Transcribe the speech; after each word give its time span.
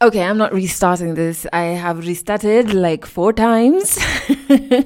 Okay, 0.00 0.22
I'm 0.22 0.38
not 0.38 0.54
restarting 0.54 1.14
this. 1.14 1.44
I 1.52 1.62
have 1.62 2.06
restarted 2.06 2.72
like 2.72 3.04
four 3.04 3.32
times, 3.32 3.98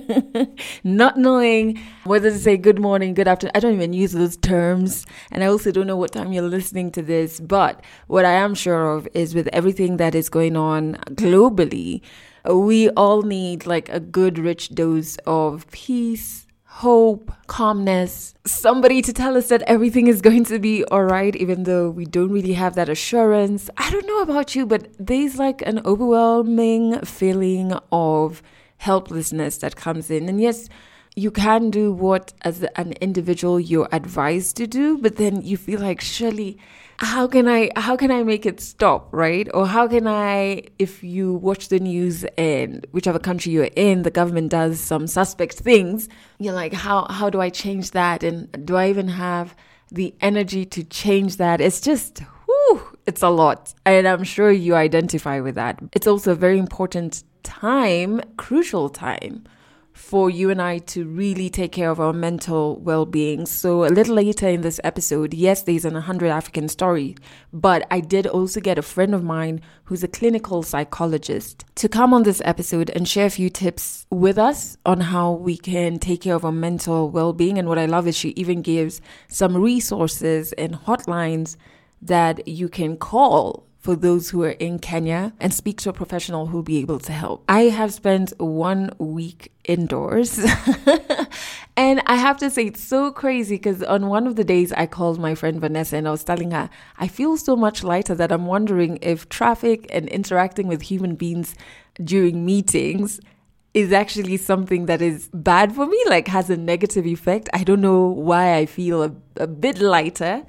not 0.84 1.18
knowing 1.18 1.78
whether 2.04 2.30
to 2.30 2.38
say 2.38 2.56
good 2.56 2.78
morning, 2.80 3.12
good 3.12 3.28
afternoon. 3.28 3.52
I 3.54 3.60
don't 3.60 3.74
even 3.74 3.92
use 3.92 4.12
those 4.12 4.38
terms. 4.38 5.04
And 5.30 5.44
I 5.44 5.48
also 5.48 5.70
don't 5.70 5.86
know 5.86 5.98
what 5.98 6.12
time 6.12 6.32
you're 6.32 6.42
listening 6.44 6.90
to 6.92 7.02
this. 7.02 7.40
But 7.40 7.84
what 8.06 8.24
I 8.24 8.32
am 8.32 8.54
sure 8.54 8.92
of 8.92 9.06
is 9.12 9.34
with 9.34 9.48
everything 9.52 9.98
that 9.98 10.14
is 10.14 10.30
going 10.30 10.56
on 10.56 10.94
globally, 11.10 12.00
we 12.50 12.88
all 12.90 13.20
need 13.20 13.66
like 13.66 13.90
a 13.90 14.00
good, 14.00 14.38
rich 14.38 14.70
dose 14.70 15.18
of 15.26 15.70
peace, 15.72 16.41
hope, 16.76 17.30
calmness, 17.46 18.34
somebody 18.46 19.02
to 19.02 19.12
tell 19.12 19.36
us 19.36 19.48
that 19.48 19.62
everything 19.62 20.06
is 20.06 20.22
going 20.22 20.42
to 20.42 20.58
be 20.58 20.82
all 20.86 21.04
right, 21.04 21.36
even 21.36 21.64
though 21.64 21.90
we 21.90 22.06
don't 22.06 22.32
really 22.32 22.54
have 22.54 22.74
that 22.74 22.88
assurance. 22.88 23.68
I 23.76 23.90
don't 23.90 24.06
know 24.06 24.22
about 24.22 24.54
you, 24.56 24.64
but 24.64 24.88
there's 24.98 25.36
like 25.36 25.60
an 25.62 25.82
overwhelming 25.84 26.98
feeling 27.02 27.74
of 27.92 28.42
helplessness 28.78 29.58
that 29.58 29.76
comes 29.76 30.10
in. 30.10 30.28
And 30.30 30.40
yes, 30.40 30.70
you 31.14 31.30
can 31.30 31.70
do 31.70 31.92
what 31.92 32.32
as 32.40 32.64
an 32.76 32.92
individual 33.02 33.60
you're 33.60 33.88
advised 33.92 34.56
to 34.56 34.66
do, 34.66 34.96
but 34.96 35.16
then 35.16 35.42
you 35.42 35.58
feel 35.58 35.80
like 35.80 36.00
surely 36.00 36.58
how 37.02 37.26
can 37.26 37.48
I 37.48 37.68
how 37.74 37.96
can 37.96 38.10
I 38.12 38.22
make 38.22 38.46
it 38.46 38.60
stop, 38.60 39.08
right? 39.12 39.48
Or 39.52 39.66
how 39.66 39.88
can 39.88 40.06
I 40.06 40.62
if 40.78 41.02
you 41.02 41.34
watch 41.34 41.68
the 41.68 41.80
news 41.80 42.24
and 42.38 42.86
whichever 42.92 43.18
country 43.18 43.52
you're 43.52 43.70
in, 43.76 44.02
the 44.02 44.10
government 44.10 44.50
does 44.50 44.80
some 44.80 45.06
suspect 45.08 45.54
things, 45.54 46.08
you're 46.38 46.54
like, 46.54 46.72
how 46.72 47.06
how 47.10 47.28
do 47.28 47.40
I 47.40 47.50
change 47.50 47.90
that? 47.90 48.22
And 48.22 48.64
do 48.64 48.76
I 48.76 48.88
even 48.88 49.08
have 49.08 49.56
the 49.90 50.14
energy 50.20 50.64
to 50.66 50.84
change 50.84 51.36
that? 51.38 51.60
It's 51.60 51.80
just 51.80 52.20
whew, 52.46 52.96
it's 53.06 53.22
a 53.22 53.30
lot. 53.30 53.74
And 53.84 54.06
I'm 54.06 54.24
sure 54.24 54.52
you 54.52 54.76
identify 54.76 55.40
with 55.40 55.56
that. 55.56 55.80
It's 55.92 56.06
also 56.06 56.32
a 56.32 56.36
very 56.36 56.58
important 56.58 57.24
time, 57.42 58.20
crucial 58.36 58.88
time 58.88 59.44
for 59.92 60.30
you 60.30 60.50
and 60.50 60.60
I 60.60 60.78
to 60.78 61.04
really 61.04 61.50
take 61.50 61.72
care 61.72 61.90
of 61.90 62.00
our 62.00 62.12
mental 62.12 62.78
well 62.80 63.06
being. 63.06 63.46
So, 63.46 63.84
a 63.84 63.86
little 63.86 64.14
later 64.14 64.48
in 64.48 64.62
this 64.62 64.80
episode, 64.84 65.34
yes, 65.34 65.62
there's 65.62 65.84
an 65.84 65.94
100 65.94 66.28
African 66.28 66.68
story, 66.68 67.16
but 67.52 67.86
I 67.90 68.00
did 68.00 68.26
also 68.26 68.60
get 68.60 68.78
a 68.78 68.82
friend 68.82 69.14
of 69.14 69.22
mine 69.22 69.60
who's 69.84 70.02
a 70.02 70.08
clinical 70.08 70.62
psychologist 70.62 71.64
to 71.76 71.88
come 71.88 72.14
on 72.14 72.22
this 72.22 72.40
episode 72.44 72.90
and 72.90 73.06
share 73.06 73.26
a 73.26 73.30
few 73.30 73.50
tips 73.50 74.06
with 74.10 74.38
us 74.38 74.76
on 74.86 75.00
how 75.00 75.32
we 75.32 75.56
can 75.56 75.98
take 75.98 76.22
care 76.22 76.34
of 76.34 76.44
our 76.44 76.52
mental 76.52 77.10
well 77.10 77.32
being. 77.32 77.58
And 77.58 77.68
what 77.68 77.78
I 77.78 77.86
love 77.86 78.06
is 78.06 78.16
she 78.16 78.30
even 78.30 78.62
gives 78.62 79.00
some 79.28 79.56
resources 79.56 80.52
and 80.54 80.74
hotlines 80.74 81.56
that 82.00 82.48
you 82.48 82.68
can 82.68 82.96
call 82.96 83.66
for 83.82 83.96
those 83.96 84.30
who 84.30 84.44
are 84.44 84.50
in 84.50 84.78
Kenya 84.78 85.32
and 85.40 85.52
speak 85.52 85.80
to 85.80 85.90
a 85.90 85.92
professional 85.92 86.46
who'll 86.46 86.62
be 86.62 86.78
able 86.78 87.00
to 87.00 87.10
help. 87.10 87.42
I 87.48 87.62
have 87.62 87.92
spent 87.92 88.32
one 88.38 88.90
week 88.98 89.50
indoors. 89.64 90.38
and 91.76 92.00
I 92.06 92.14
have 92.14 92.36
to 92.38 92.48
say, 92.48 92.66
it's 92.66 92.82
so 92.82 93.10
crazy 93.10 93.56
because 93.56 93.82
on 93.82 94.06
one 94.06 94.28
of 94.28 94.36
the 94.36 94.44
days 94.44 94.72
I 94.72 94.86
called 94.86 95.18
my 95.18 95.34
friend 95.34 95.60
Vanessa 95.60 95.96
and 95.96 96.06
I 96.06 96.12
was 96.12 96.22
telling 96.22 96.52
her, 96.52 96.70
I 96.98 97.08
feel 97.08 97.36
so 97.36 97.56
much 97.56 97.82
lighter 97.82 98.14
that 98.14 98.30
I'm 98.30 98.46
wondering 98.46 99.00
if 99.02 99.28
traffic 99.28 99.88
and 99.90 100.08
interacting 100.10 100.68
with 100.68 100.82
human 100.82 101.16
beings 101.16 101.56
during 102.04 102.46
meetings 102.46 103.20
is 103.74 103.92
actually 103.92 104.36
something 104.36 104.86
that 104.86 105.02
is 105.02 105.28
bad 105.34 105.74
for 105.74 105.86
me, 105.86 106.00
like 106.06 106.28
has 106.28 106.50
a 106.50 106.56
negative 106.56 107.04
effect. 107.04 107.48
I 107.52 107.64
don't 107.64 107.80
know 107.80 108.06
why 108.06 108.54
I 108.54 108.66
feel 108.66 109.02
a, 109.02 109.12
a 109.38 109.48
bit 109.48 109.80
lighter 109.80 110.44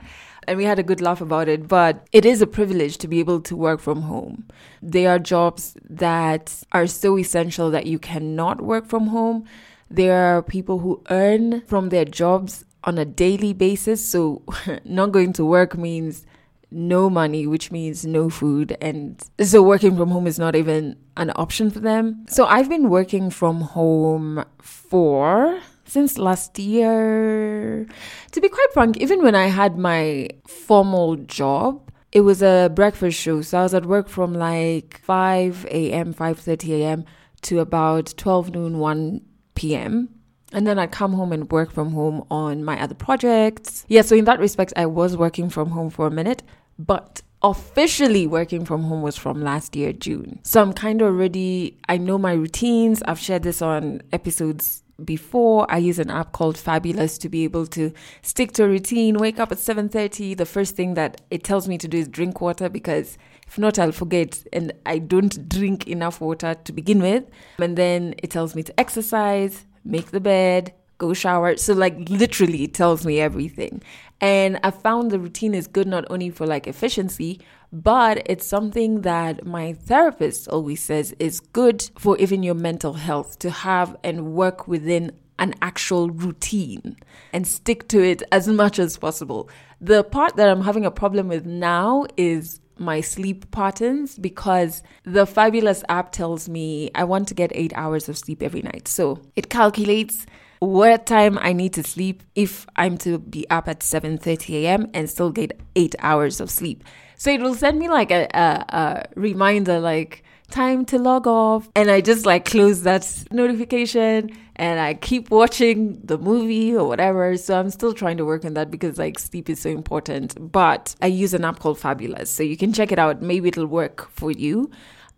and 0.47 0.57
we 0.57 0.65
had 0.65 0.79
a 0.79 0.83
good 0.83 1.01
laugh 1.01 1.21
about 1.21 1.47
it. 1.47 1.67
But 1.67 2.07
it 2.11 2.25
is 2.25 2.41
a 2.41 2.47
privilege 2.47 2.97
to 2.99 3.07
be 3.07 3.19
able 3.19 3.41
to 3.41 3.55
work 3.55 3.79
from 3.79 4.03
home. 4.03 4.45
There 4.81 5.09
are 5.09 5.19
jobs 5.19 5.75
that 5.89 6.63
are 6.71 6.87
so 6.87 7.17
essential 7.17 7.71
that 7.71 7.85
you 7.85 7.99
cannot 7.99 8.61
work 8.61 8.87
from 8.87 9.07
home. 9.07 9.45
There 9.89 10.37
are 10.37 10.41
people 10.41 10.79
who 10.79 11.01
earn 11.09 11.61
from 11.61 11.89
their 11.89 12.05
jobs 12.05 12.65
on 12.83 12.97
a 12.97 13.05
daily 13.05 13.53
basis. 13.53 14.05
So, 14.07 14.43
not 14.85 15.11
going 15.11 15.33
to 15.33 15.45
work 15.45 15.77
means 15.77 16.25
no 16.71 17.09
money, 17.09 17.45
which 17.45 17.71
means 17.71 18.05
no 18.05 18.29
food. 18.29 18.75
And 18.81 19.21
so, 19.39 19.61
working 19.61 19.95
from 19.95 20.09
home 20.09 20.27
is 20.27 20.39
not 20.39 20.55
even 20.55 20.97
an 21.15 21.31
option 21.35 21.69
for 21.69 21.79
them. 21.79 22.25
So, 22.27 22.45
I've 22.45 22.69
been 22.69 22.89
working 22.89 23.29
from 23.29 23.61
home 23.61 24.43
for 24.59 25.61
since 25.85 26.17
last 26.17 26.57
year. 26.59 27.85
To 28.31 28.41
be 28.41 28.49
quite 28.49 28.73
frank, 28.73 28.97
even 28.97 29.21
when 29.21 29.35
I 29.35 29.47
had 29.47 29.77
my 29.77 30.29
formal 30.47 31.15
job, 31.15 31.91
it 32.11 32.21
was 32.21 32.41
a 32.41 32.71
breakfast 32.73 33.19
show. 33.19 33.41
So 33.41 33.59
I 33.59 33.63
was 33.63 33.73
at 33.73 33.85
work 33.85 34.07
from 34.07 34.33
like 34.33 34.99
5 35.03 35.65
a.m., 35.65 36.13
5.30 36.13 36.69
a.m. 36.81 37.05
to 37.41 37.59
about 37.59 38.13
12 38.17 38.51
noon, 38.51 38.77
1 38.77 39.21
p.m. 39.55 40.09
And 40.51 40.67
then 40.67 40.77
I'd 40.77 40.91
come 40.91 41.13
home 41.13 41.31
and 41.31 41.51
work 41.51 41.71
from 41.71 41.91
home 41.91 42.25
on 42.29 42.63
my 42.63 42.79
other 42.79 42.93
projects. 42.93 43.85
Yeah, 43.87 44.03
so 44.03 44.15
in 44.15 44.25
that 44.25 44.39
respect, 44.39 44.73
I 44.75 44.85
was 44.85 45.17
working 45.17 45.49
from 45.49 45.71
home 45.71 45.89
for 45.89 46.05
a 46.05 46.11
minute, 46.11 46.43
but 46.77 47.23
officially 47.41 48.27
working 48.27 48.63
from 48.63 48.83
home 48.83 49.01
was 49.01 49.17
from 49.17 49.41
last 49.41 49.75
year, 49.75 49.91
June. 49.91 50.39
So 50.43 50.61
I'm 50.61 50.71
kind 50.71 51.01
of 51.01 51.07
already, 51.07 51.79
I 51.89 51.97
know 51.97 52.19
my 52.19 52.33
routines. 52.33 53.01
I've 53.03 53.19
shared 53.19 53.41
this 53.41 53.61
on 53.63 54.01
episodes 54.11 54.82
before 55.03 55.65
i 55.69 55.77
use 55.77 55.97
an 55.97 56.09
app 56.11 56.31
called 56.33 56.57
fabulous 56.57 57.17
to 57.17 57.27
be 57.27 57.43
able 57.43 57.65
to 57.65 57.91
stick 58.21 58.51
to 58.51 58.63
a 58.63 58.67
routine 58.67 59.17
wake 59.17 59.39
up 59.39 59.51
at 59.51 59.57
7.30 59.57 60.37
the 60.37 60.45
first 60.45 60.75
thing 60.75 60.93
that 60.93 61.21
it 61.31 61.43
tells 61.43 61.67
me 61.67 61.77
to 61.77 61.87
do 61.87 61.97
is 61.97 62.07
drink 62.07 62.39
water 62.41 62.69
because 62.69 63.17
if 63.47 63.57
not 63.57 63.77
i'll 63.77 63.91
forget. 63.91 64.43
And 64.51 64.73
i 64.85 64.97
don't 64.97 65.47
drink 65.47 65.87
enough 65.87 66.21
water 66.21 66.55
to 66.55 66.71
begin 66.71 67.01
with. 67.01 67.25
And 67.59 67.77
then 67.77 68.15
it 68.17 68.31
tells 68.31 68.55
me 68.55 68.63
to 68.63 68.79
exercise 68.79 69.65
make 69.85 70.11
the 70.11 70.19
bed 70.19 70.73
go 70.97 71.13
shower. 71.13 71.57
So 71.57 71.73
like 71.73 71.95
literally 72.09 72.63
it 72.63 72.73
tells 72.73 73.05
me 73.05 73.19
everything 73.19 73.81
and 74.23 74.57
i 74.63 74.71
found 74.71 75.11
the 75.11 75.19
routine 75.19 75.53
is 75.53 75.67
good 75.67 75.85
not 75.85 76.05
only 76.09 76.29
for 76.29 76.47
like 76.47 76.65
efficiency 76.65 77.39
but 77.73 78.21
it's 78.25 78.45
something 78.45 79.01
that 79.01 79.45
my 79.45 79.73
therapist 79.73 80.47
always 80.47 80.81
says 80.81 81.13
is 81.19 81.39
good 81.39 81.89
for 81.97 82.17
even 82.19 82.43
your 82.43 82.55
mental 82.55 82.93
health 82.93 83.39
to 83.39 83.49
have 83.49 83.97
and 84.03 84.33
work 84.33 84.67
within 84.67 85.11
an 85.39 85.55
actual 85.61 86.09
routine 86.11 86.95
and 87.33 87.47
stick 87.47 87.87
to 87.87 88.01
it 88.01 88.21
as 88.31 88.47
much 88.47 88.77
as 88.77 88.95
possible. 88.95 89.49
The 89.81 90.03
part 90.03 90.35
that 90.35 90.47
I'm 90.47 90.61
having 90.61 90.85
a 90.85 90.91
problem 90.91 91.27
with 91.27 91.47
now 91.47 92.05
is 92.15 92.61
my 92.77 93.01
sleep 93.01 93.49
patterns 93.51 94.17
because 94.17 94.83
the 95.03 95.25
fabulous 95.25 95.83
app 95.89 96.11
tells 96.11 96.47
me 96.47 96.91
I 96.95 97.03
want 97.03 97.27
to 97.29 97.33
get 97.33 97.51
8 97.53 97.73
hours 97.75 98.07
of 98.07 98.17
sleep 98.17 98.43
every 98.43 98.61
night. 98.61 98.87
So, 98.87 99.19
it 99.35 99.49
calculates 99.49 100.25
what 100.63 101.05
time 101.05 101.37
I 101.39 101.53
need 101.53 101.73
to 101.73 101.83
sleep 101.83 102.23
if 102.35 102.65
I'm 102.75 102.97
to 102.99 103.19
be 103.19 103.49
up 103.49 103.67
at 103.67 103.79
7:30 103.79 104.63
a.m. 104.63 104.89
and 104.93 105.09
still 105.09 105.31
get 105.31 105.59
8 105.75 105.95
hours 105.99 106.39
of 106.39 106.49
sleep. 106.49 106.83
So 107.17 107.31
it 107.31 107.41
will 107.41 107.55
send 107.55 107.79
me 107.79 107.89
like 107.89 108.11
a, 108.11 108.27
a, 108.33 108.65
a 108.75 109.05
reminder, 109.15 109.79
like 109.79 110.23
time 110.49 110.85
to 110.85 110.99
log 110.99 111.25
off. 111.27 111.69
And 111.75 111.89
I 111.89 112.01
just 112.01 112.25
like 112.25 112.45
close 112.45 112.83
that 112.83 113.07
notification 113.31 114.29
and 114.55 114.79
I 114.79 114.93
keep 114.93 115.31
watching 115.31 115.99
the 116.03 116.17
movie 116.17 116.75
or 116.75 116.87
whatever. 116.87 117.35
So 117.37 117.59
I'm 117.59 117.69
still 117.69 117.93
trying 117.93 118.17
to 118.17 118.25
work 118.25 118.45
on 118.45 118.53
that 118.53 118.69
because 118.69 118.97
like 118.97 119.19
sleep 119.19 119.49
is 119.49 119.59
so 119.59 119.69
important. 119.69 120.51
But 120.51 120.95
I 121.01 121.07
use 121.07 121.33
an 121.33 121.43
app 121.43 121.59
called 121.59 121.79
Fabulous. 121.79 122.29
So 122.29 122.43
you 122.43 122.57
can 122.57 122.71
check 122.71 122.91
it 122.91 122.99
out. 122.99 123.21
Maybe 123.21 123.49
it'll 123.49 123.65
work 123.65 124.09
for 124.11 124.31
you. 124.31 124.69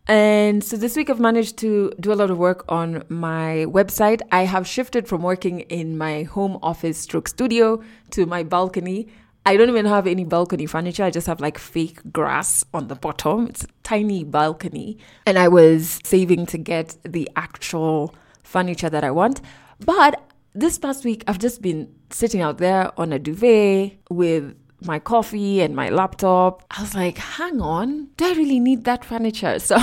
And 0.08 0.64
so 0.64 0.78
this 0.78 0.96
week 0.96 1.10
I've 1.10 1.20
managed 1.20 1.58
to 1.58 1.92
do 2.00 2.14
a 2.14 2.16
lot 2.16 2.30
of 2.30 2.38
work 2.38 2.64
on 2.70 3.04
my 3.10 3.66
website. 3.68 4.22
I 4.32 4.44
have 4.44 4.68
shifted 4.68 5.08
from 5.08 5.24
working 5.24 5.62
in 5.62 5.98
my 5.98 6.24
home 6.24 6.60
office 6.62 7.00
stroke 7.00 7.28
studio 7.28 7.82
to 8.12 8.26
my 8.28 8.44
balcony. 8.44 9.08
I 9.48 9.58
don't 9.58 9.70
even 9.70 9.86
have 9.86 10.06
any 10.08 10.24
balcony 10.24 10.66
furniture. 10.68 11.04
I 11.04 11.12
just 11.12 11.28
have 11.28 11.40
like 11.40 11.58
fake 11.58 12.00
grass 12.12 12.64
on 12.74 12.88
the 12.88 12.96
bottom. 12.96 13.48
It's 13.48 13.64
a 13.64 13.68
tiny 13.84 14.24
balcony. 14.24 14.98
And 15.26 15.40
I 15.40 15.48
was 15.48 16.00
saving 16.04 16.46
to 16.48 16.58
get 16.58 16.98
the 17.04 17.30
actual 17.36 18.16
furniture 18.44 18.90
that 18.90 19.04
I 19.04 19.12
want. 19.12 19.42
But 19.80 20.24
this 20.54 20.78
past 20.78 21.04
week, 21.04 21.24
I've 21.28 21.40
just 21.40 21.62
been 21.62 21.94
sitting 22.12 22.42
out 22.42 22.60
there 22.60 22.92
on 23.00 23.12
a 23.12 23.20
duvet 23.20 23.98
with 24.10 24.56
my 24.82 25.00
coffee 25.00 25.62
and 25.62 25.76
my 25.76 25.90
laptop. 25.90 26.64
I 26.72 26.82
was 26.82 26.96
like, 26.96 27.18
hang 27.18 27.62
on, 27.62 28.10
do 28.18 28.26
I 28.26 28.34
really 28.34 28.60
need 28.60 28.84
that 28.86 29.06
furniture? 29.06 29.58
So 29.66 29.78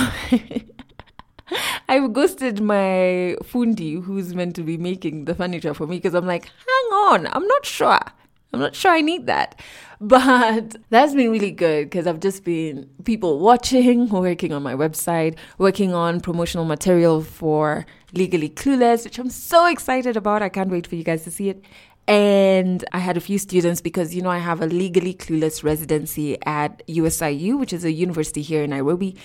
I've 1.89 2.13
ghosted 2.13 2.61
my 2.61 3.35
fundi 3.43 4.01
who's 4.01 4.33
meant 4.33 4.55
to 4.55 4.63
be 4.63 4.77
making 4.77 5.25
the 5.25 5.35
furniture 5.35 5.73
for 5.73 5.85
me 5.85 5.97
because 5.97 6.13
I'm 6.13 6.25
like, 6.25 6.45
hang 6.45 6.97
on, 7.09 7.27
I'm 7.27 7.45
not 7.47 7.65
sure. 7.65 7.99
I'm 8.53 8.59
not 8.59 8.75
sure 8.75 8.91
I 8.91 9.01
need 9.01 9.25
that. 9.27 9.59
But 10.03 10.75
that's 10.89 11.13
been 11.13 11.31
really 11.31 11.51
good 11.51 11.85
because 11.85 12.07
I've 12.07 12.19
just 12.19 12.43
been 12.43 12.89
people 13.05 13.39
watching, 13.39 14.09
working 14.09 14.51
on 14.51 14.61
my 14.61 14.73
website, 14.73 15.37
working 15.57 15.93
on 15.93 16.19
promotional 16.19 16.65
material 16.65 17.21
for 17.21 17.85
Legally 18.11 18.49
Clueless, 18.49 19.05
which 19.05 19.17
I'm 19.17 19.29
so 19.29 19.65
excited 19.67 20.17
about. 20.17 20.41
I 20.41 20.49
can't 20.49 20.69
wait 20.69 20.87
for 20.87 20.95
you 20.95 21.05
guys 21.05 21.23
to 21.23 21.31
see 21.31 21.47
it. 21.47 21.63
And 22.07 22.83
I 22.91 22.99
had 22.99 23.15
a 23.15 23.21
few 23.21 23.37
students 23.37 23.79
because, 23.79 24.13
you 24.13 24.21
know, 24.21 24.29
I 24.29 24.39
have 24.39 24.61
a 24.61 24.65
legally 24.65 25.13
clueless 25.13 25.63
residency 25.63 26.37
at 26.45 26.85
USIU, 26.87 27.57
which 27.57 27.71
is 27.71 27.85
a 27.85 27.91
university 27.91 28.41
here 28.41 28.63
in 28.63 28.71
Nairobi. 28.71 29.15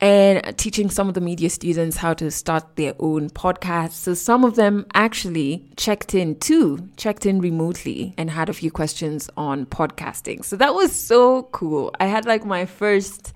and 0.00 0.58
teaching 0.58 0.90
some 0.90 1.08
of 1.08 1.14
the 1.14 1.20
media 1.20 1.48
students 1.48 1.96
how 1.96 2.12
to 2.12 2.30
start 2.30 2.76
their 2.76 2.94
own 2.98 3.30
podcasts. 3.30 3.92
So 3.92 4.12
some 4.14 4.44
of 4.44 4.56
them 4.56 4.86
actually 4.92 5.70
checked 5.76 6.14
in 6.14 6.38
too, 6.40 6.88
checked 6.96 7.26
in 7.26 7.40
remotely 7.40 8.12
and 8.18 8.28
had 8.28 8.48
a 8.48 8.52
few 8.52 8.70
questions 8.70 9.30
on 9.36 9.66
podcasting. 9.66 10.44
So 10.44 10.56
that 10.56 10.74
was 10.74 10.92
so 10.92 11.44
cool. 11.52 11.94
I 12.00 12.06
had 12.06 12.26
like 12.26 12.44
my 12.44 12.66
first 12.66 13.34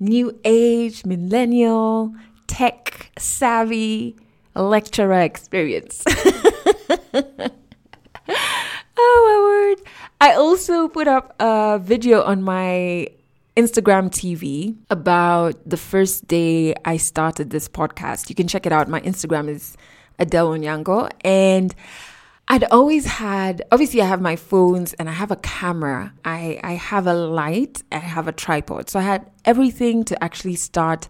new 0.00 0.38
age, 0.44 1.04
millennial, 1.04 2.14
tech 2.46 3.10
savvy 3.18 4.16
lecturer 4.54 5.20
experience. 5.20 6.04
oh 8.98 9.24
my 9.28 9.76
word. 9.76 9.90
I 10.20 10.34
also 10.34 10.88
put 10.88 11.08
up 11.08 11.34
a 11.40 11.78
video 11.82 12.22
on 12.22 12.42
my 12.42 13.08
Instagram 13.56 14.10
TV 14.10 14.76
about 14.90 15.54
the 15.68 15.76
first 15.76 16.28
day 16.28 16.74
I 16.84 16.96
started 16.96 17.50
this 17.50 17.68
podcast. 17.68 18.28
You 18.28 18.34
can 18.34 18.48
check 18.48 18.66
it 18.66 18.72
out. 18.72 18.88
My 18.88 19.00
Instagram 19.00 19.48
is 19.48 19.76
Adelle 20.18 20.50
Onyango. 20.50 21.10
And 21.24 21.74
I'd 22.48 22.64
always 22.64 23.04
had, 23.04 23.62
obviously, 23.70 24.00
I 24.00 24.06
have 24.06 24.20
my 24.20 24.36
phones 24.36 24.94
and 24.94 25.08
I 25.08 25.12
have 25.12 25.30
a 25.30 25.36
camera. 25.36 26.12
I, 26.24 26.58
I 26.64 26.72
have 26.72 27.06
a 27.06 27.14
light, 27.14 27.82
I 27.92 27.98
have 27.98 28.26
a 28.26 28.32
tripod. 28.32 28.88
So 28.88 28.98
I 28.98 29.02
had 29.02 29.30
everything 29.44 30.04
to 30.04 30.24
actually 30.24 30.54
start 30.54 31.08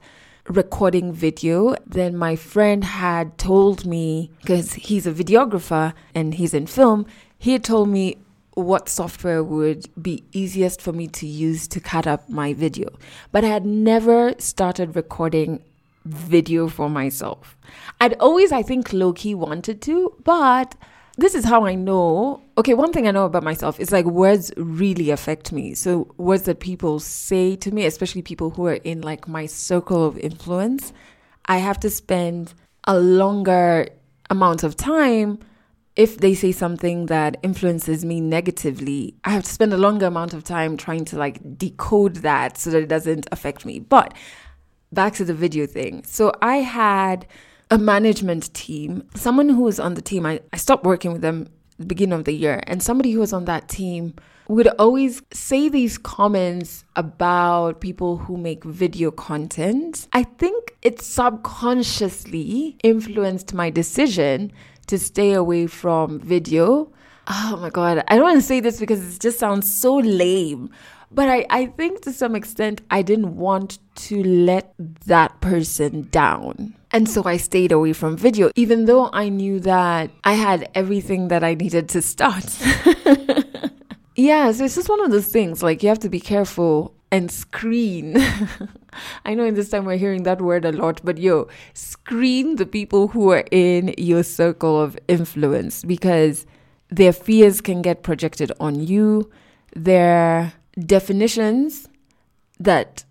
recording 0.48 1.12
video. 1.12 1.76
Then 1.86 2.16
my 2.16 2.34
friend 2.34 2.82
had 2.82 3.38
told 3.38 3.86
me, 3.86 4.30
because 4.40 4.74
he's 4.74 5.06
a 5.06 5.12
videographer 5.12 5.92
and 6.14 6.34
he's 6.34 6.54
in 6.54 6.66
film, 6.66 7.06
he 7.38 7.52
had 7.52 7.64
told 7.64 7.88
me 7.88 8.18
what 8.54 8.88
software 8.88 9.42
would 9.42 9.88
be 10.02 10.24
easiest 10.32 10.82
for 10.82 10.92
me 10.92 11.06
to 11.06 11.26
use 11.26 11.68
to 11.68 11.80
cut 11.80 12.06
up 12.06 12.28
my 12.28 12.52
video. 12.52 12.88
But 13.30 13.44
I 13.44 13.48
had 13.48 13.64
never 13.64 14.34
started 14.38 14.96
recording 14.96 15.62
video 16.04 16.68
for 16.68 16.90
myself. 16.90 17.56
I'd 18.00 18.14
always, 18.14 18.50
I 18.50 18.62
think, 18.62 18.92
low 18.92 19.12
key 19.12 19.34
wanted 19.34 19.80
to, 19.82 20.14
but 20.24 20.74
this 21.16 21.34
is 21.34 21.44
how 21.44 21.66
I 21.66 21.74
know. 21.74 22.42
Okay, 22.56 22.74
one 22.74 22.92
thing 22.92 23.06
I 23.06 23.12
know 23.12 23.26
about 23.26 23.44
myself 23.44 23.78
is 23.78 23.92
like 23.92 24.06
words 24.06 24.52
really 24.56 25.10
affect 25.10 25.52
me. 25.52 25.74
So, 25.74 26.12
words 26.16 26.44
that 26.44 26.60
people 26.60 26.98
say 26.98 27.54
to 27.56 27.70
me, 27.70 27.86
especially 27.86 28.22
people 28.22 28.50
who 28.50 28.66
are 28.66 28.74
in 28.74 29.02
like 29.02 29.28
my 29.28 29.46
circle 29.46 30.04
of 30.04 30.18
influence, 30.18 30.92
I 31.46 31.58
have 31.58 31.78
to 31.80 31.90
spend 31.90 32.54
a 32.84 32.98
longer 32.98 33.88
amount 34.30 34.62
of 34.62 34.76
time 34.76 35.38
if 35.98 36.18
they 36.18 36.32
say 36.32 36.52
something 36.52 37.06
that 37.06 37.36
influences 37.42 38.04
me 38.04 38.20
negatively, 38.20 39.16
I 39.24 39.30
have 39.30 39.42
to 39.42 39.50
spend 39.50 39.72
a 39.72 39.76
longer 39.76 40.06
amount 40.06 40.32
of 40.32 40.44
time 40.44 40.76
trying 40.76 41.04
to 41.06 41.18
like 41.18 41.58
decode 41.58 42.16
that 42.16 42.56
so 42.56 42.70
that 42.70 42.84
it 42.84 42.88
doesn't 42.88 43.26
affect 43.32 43.66
me. 43.66 43.80
But 43.80 44.14
back 44.92 45.14
to 45.14 45.24
the 45.24 45.34
video 45.34 45.66
thing. 45.66 46.04
So 46.04 46.32
I 46.40 46.58
had 46.58 47.26
a 47.68 47.78
management 47.78 48.54
team, 48.54 49.02
someone 49.16 49.48
who 49.48 49.62
was 49.62 49.80
on 49.80 49.94
the 49.94 50.00
team, 50.00 50.24
I, 50.24 50.40
I 50.52 50.56
stopped 50.56 50.84
working 50.84 51.12
with 51.12 51.20
them 51.20 51.48
the 51.78 51.86
beginning 51.86 52.18
of 52.18 52.24
the 52.24 52.32
year, 52.32 52.60
and 52.68 52.80
somebody 52.82 53.10
who 53.10 53.20
was 53.20 53.32
on 53.32 53.44
that 53.46 53.68
team 53.68 54.14
would 54.46 54.68
always 54.78 55.20
say 55.32 55.68
these 55.68 55.98
comments 55.98 56.84
about 56.96 57.80
people 57.80 58.16
who 58.16 58.36
make 58.36 58.64
video 58.64 59.10
content. 59.10 60.08
I 60.12 60.22
think 60.22 60.74
it 60.80 61.02
subconsciously 61.02 62.78
influenced 62.82 63.52
my 63.52 63.68
decision 63.68 64.52
to 64.88 64.98
stay 64.98 65.32
away 65.32 65.66
from 65.66 66.18
video. 66.20 66.92
Oh 67.26 67.58
my 67.60 67.70
God. 67.70 68.02
I 68.08 68.16
don't 68.16 68.24
want 68.24 68.40
to 68.40 68.46
say 68.46 68.60
this 68.60 68.80
because 68.80 69.16
it 69.16 69.20
just 69.20 69.38
sounds 69.38 69.72
so 69.72 69.96
lame. 69.96 70.70
But 71.10 71.28
I, 71.28 71.46
I 71.48 71.66
think 71.66 72.02
to 72.02 72.12
some 72.12 72.34
extent, 72.34 72.82
I 72.90 73.02
didn't 73.02 73.36
want 73.36 73.78
to 74.08 74.22
let 74.22 74.74
that 75.06 75.40
person 75.40 76.08
down. 76.10 76.74
And 76.90 77.08
so 77.08 77.24
I 77.24 77.36
stayed 77.38 77.72
away 77.72 77.92
from 77.92 78.16
video, 78.16 78.50
even 78.56 78.84
though 78.84 79.10
I 79.12 79.28
knew 79.28 79.60
that 79.60 80.10
I 80.24 80.34
had 80.34 80.70
everything 80.74 81.28
that 81.28 81.44
I 81.44 81.54
needed 81.54 81.88
to 81.90 82.02
start. 82.02 82.44
yeah, 84.16 84.50
so 84.52 84.64
it's 84.64 84.74
just 84.74 84.88
one 84.88 85.02
of 85.02 85.10
those 85.10 85.28
things. 85.28 85.62
Like, 85.62 85.82
you 85.82 85.88
have 85.88 85.98
to 86.00 86.08
be 86.08 86.20
careful 86.20 86.94
and 87.10 87.30
screen. 87.30 88.16
I 89.24 89.34
know 89.34 89.44
in 89.44 89.54
this 89.54 89.68
time 89.68 89.84
we're 89.84 89.96
hearing 89.96 90.22
that 90.24 90.40
word 90.40 90.64
a 90.64 90.72
lot, 90.72 91.00
but 91.04 91.18
yo, 91.18 91.48
screen 91.74 92.56
the 92.56 92.66
people 92.66 93.08
who 93.08 93.30
are 93.30 93.44
in 93.50 93.94
your 93.98 94.22
circle 94.22 94.80
of 94.80 94.98
influence 95.08 95.84
because 95.84 96.46
their 96.90 97.12
fears 97.12 97.60
can 97.60 97.82
get 97.82 98.02
projected 98.02 98.52
on 98.60 98.80
you. 98.80 99.30
Their 99.74 100.54
definitions 100.78 101.88
that 102.58 103.04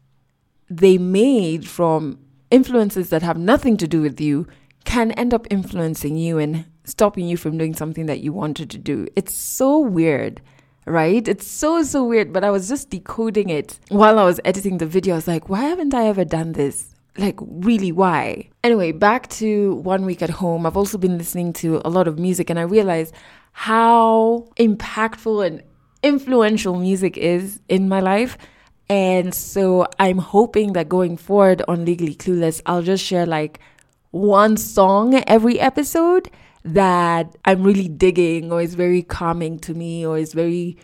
they 0.69 0.97
made 0.97 1.68
from 1.68 2.19
influences 2.51 3.09
that 3.09 3.21
have 3.21 3.38
nothing 3.38 3.77
to 3.77 3.88
do 3.88 4.01
with 4.01 4.19
you 4.19 4.47
can 4.85 5.12
end 5.12 5.33
up 5.33 5.47
influencing 5.50 6.15
you 6.15 6.38
and 6.38 6.65
stopping 6.85 7.27
you 7.27 7.38
from 7.38 7.57
doing 7.57 7.73
something 7.73 8.06
that 8.06 8.21
you 8.21 8.31
wanted 8.31 8.69
to 8.69 8.77
do. 8.77 9.07
It's 9.15 9.33
so 9.33 9.77
weird 9.80 10.41
right? 10.88 11.28
It's 11.28 11.45
so, 11.48 11.84
so 11.84 12.04
weird. 12.04 12.34
But 12.34 12.44
I 12.44 12.50
was 12.50 12.68
just 12.68 12.89
decoding 12.89 13.50
it 13.50 13.80
while 13.89 14.18
I 14.19 14.24
was 14.24 14.39
editing 14.45 14.78
the 14.78 14.86
video. 14.86 15.16
I 15.16 15.18
was 15.18 15.28
like, 15.28 15.50
why 15.50 15.63
haven't 15.63 15.94
I 15.94 16.07
ever 16.07 16.25
done 16.25 16.54
this? 16.54 16.95
Like, 17.18 17.39
really, 17.42 17.92
why? 17.92 18.50
Anyway, 18.63 18.92
back 18.92 19.28
to 19.42 19.75
one 19.75 20.06
week 20.06 20.22
at 20.22 20.30
home. 20.30 20.66
I've 20.66 20.78
also 20.78 20.98
been 20.98 21.18
listening 21.18 21.54
to 21.54 21.81
a 21.84 21.89
lot 21.89 22.07
of 22.07 22.19
music 22.19 22.50
and 22.50 22.60
I 22.60 22.63
realized 22.63 23.13
how 23.54 24.48
impactful 24.57 25.45
and 25.45 25.63
influential 26.04 26.75
music 26.75 27.18
is 27.18 27.60
in 27.68 27.90
my 27.90 28.00
life. 28.00 28.38
And 28.90 29.33
so 29.33 29.88
I'm 30.00 30.19
hoping 30.19 30.74
that 30.74 30.88
going 30.88 31.18
forward 31.18 31.63
on 31.68 31.86
Legally 31.86 32.16
Clueless, 32.16 32.62
I'll 32.66 32.83
just 32.83 33.04
share 33.04 33.25
like 33.25 33.60
one 34.12 34.56
song 34.56 35.16
every 35.28 35.60
episode 35.60 36.30
that 36.74 37.36
I'm 37.46 37.64
really 37.64 37.88
digging 37.88 38.52
or 38.52 38.62
is 38.62 38.75
very 38.75 39.02
calming 39.02 39.60
to 39.60 39.74
me 39.74 40.06
or 40.06 40.18
is 40.18 40.34
very 40.34 40.78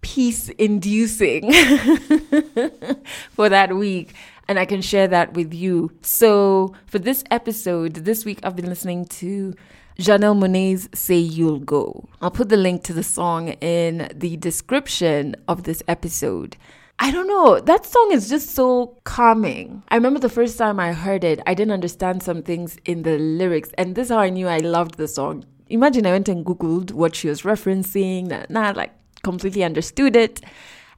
peace 0.00 0.48
inducing 0.50 1.52
for 3.30 3.48
that 3.48 3.76
week. 3.76 4.14
And 4.48 4.58
I 4.58 4.64
can 4.64 4.80
share 4.80 5.08
that 5.08 5.34
with 5.34 5.52
you. 5.52 5.92
So, 6.00 6.74
for 6.86 6.98
this 6.98 7.22
episode, 7.30 7.94
this 7.94 8.24
week 8.24 8.40
I've 8.42 8.56
been 8.56 8.68
listening 8.68 9.04
to 9.06 9.54
Janelle 9.98 10.38
Monáe's 10.38 10.88
Say 10.94 11.18
You'll 11.18 11.58
Go. 11.58 12.08
I'll 12.22 12.30
put 12.30 12.48
the 12.48 12.56
link 12.56 12.82
to 12.84 12.92
the 12.92 13.02
song 13.02 13.48
in 13.48 14.08
the 14.14 14.36
description 14.36 15.36
of 15.48 15.64
this 15.64 15.82
episode. 15.86 16.56
I 17.00 17.12
don't 17.12 17.28
know. 17.28 17.60
That 17.60 17.86
song 17.86 18.10
is 18.12 18.28
just 18.28 18.50
so 18.50 18.98
calming. 19.04 19.84
I 19.88 19.94
remember 19.94 20.18
the 20.18 20.28
first 20.28 20.58
time 20.58 20.80
I 20.80 20.92
heard 20.92 21.22
it, 21.22 21.40
I 21.46 21.54
didn't 21.54 21.72
understand 21.72 22.22
some 22.22 22.42
things 22.42 22.76
in 22.84 23.02
the 23.02 23.18
lyrics, 23.18 23.70
and 23.78 23.94
this 23.94 24.06
is 24.06 24.10
how 24.10 24.18
I 24.18 24.30
knew 24.30 24.48
I 24.48 24.58
loved 24.58 24.96
the 24.96 25.06
song. 25.06 25.44
Imagine 25.68 26.06
I 26.06 26.10
went 26.10 26.28
and 26.28 26.44
googled 26.44 26.92
what 26.92 27.14
she 27.14 27.28
was 27.28 27.42
referencing, 27.42 28.32
and 28.32 28.76
like 28.76 28.92
completely 29.22 29.62
understood 29.62 30.16
it. 30.16 30.40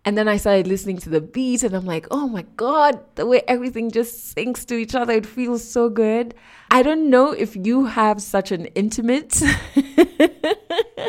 And 0.06 0.16
then 0.16 0.28
I 0.28 0.38
started 0.38 0.66
listening 0.66 0.96
to 0.98 1.10
the 1.10 1.20
beat, 1.20 1.62
and 1.62 1.75
I'm 1.75 1.84
like, 1.84 2.06
oh 2.10 2.26
my 2.26 2.46
God, 2.56 2.98
the 3.16 3.26
way 3.26 3.42
everything 3.46 3.90
just 3.90 4.34
syncs 4.34 4.64
to 4.66 4.76
each 4.76 4.94
other, 4.94 5.12
it 5.12 5.26
feels 5.26 5.62
so 5.62 5.90
good. 5.90 6.34
I 6.70 6.82
don't 6.82 7.10
know 7.10 7.32
if 7.32 7.54
you 7.54 7.84
have 7.84 8.22
such 8.22 8.52
an 8.52 8.66
intimate 8.75 9.42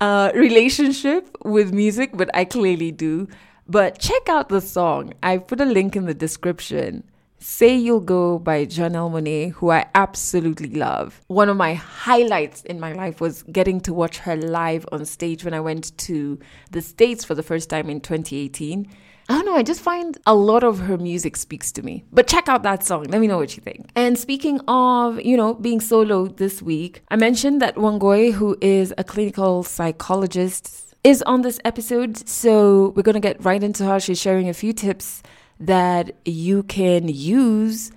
uh, 0.00 0.32
relationship 0.34 1.36
with 1.44 1.72
music, 1.72 2.10
but 2.14 2.28
I 2.34 2.44
clearly 2.44 2.90
do. 2.90 3.28
But 3.68 3.98
check 3.98 4.28
out 4.30 4.48
the 4.48 4.62
song. 4.62 5.12
I 5.22 5.36
put 5.36 5.60
a 5.60 5.66
link 5.66 5.94
in 5.94 6.06
the 6.06 6.14
description. 6.14 7.04
Say 7.38 7.76
You'll 7.76 8.00
Go 8.00 8.38
by 8.38 8.64
Janelle 8.64 9.12
Monáe, 9.12 9.52
who 9.52 9.70
I 9.70 9.86
absolutely 9.94 10.70
love. 10.70 11.20
One 11.28 11.48
of 11.48 11.56
my 11.56 11.74
highlights 11.74 12.62
in 12.62 12.80
my 12.80 12.92
life 12.92 13.20
was 13.20 13.44
getting 13.44 13.80
to 13.82 13.92
watch 13.92 14.18
her 14.18 14.36
live 14.36 14.86
on 14.90 15.04
stage 15.04 15.44
when 15.44 15.54
I 15.54 15.60
went 15.60 15.96
to 15.98 16.38
the 16.70 16.80
States 16.80 17.24
for 17.24 17.34
the 17.34 17.42
first 17.42 17.68
time 17.68 17.90
in 17.90 18.00
2018. 18.00 18.88
I 19.28 19.34
don't 19.34 19.44
know, 19.44 19.54
I 19.54 19.62
just 19.62 19.82
find 19.82 20.16
a 20.24 20.34
lot 20.34 20.64
of 20.64 20.78
her 20.80 20.96
music 20.96 21.36
speaks 21.36 21.70
to 21.72 21.82
me. 21.82 22.04
But 22.10 22.26
check 22.26 22.48
out 22.48 22.62
that 22.62 22.82
song. 22.84 23.04
Let 23.04 23.20
me 23.20 23.26
know 23.26 23.36
what 23.36 23.54
you 23.56 23.62
think. 23.62 23.90
And 23.94 24.18
speaking 24.18 24.60
of, 24.66 25.20
you 25.20 25.36
know, 25.36 25.52
being 25.52 25.80
solo 25.80 26.26
this 26.26 26.62
week, 26.62 27.02
I 27.08 27.16
mentioned 27.16 27.60
that 27.60 27.76
Wangui, 27.76 28.32
who 28.32 28.56
is 28.62 28.94
a 28.96 29.04
clinical 29.04 29.62
psychologist, 29.62 30.87
is 31.08 31.22
on 31.22 31.40
this 31.40 31.58
episode. 31.64 32.28
So 32.28 32.92
we're 32.94 33.02
going 33.02 33.14
to 33.14 33.28
get 33.28 33.42
right 33.42 33.62
into 33.62 33.84
her. 33.84 33.98
She's 33.98 34.20
sharing 34.20 34.48
a 34.50 34.52
few 34.52 34.74
tips 34.74 35.22
that 35.58 36.14
you 36.26 36.64
can 36.64 37.08
use 37.08 37.90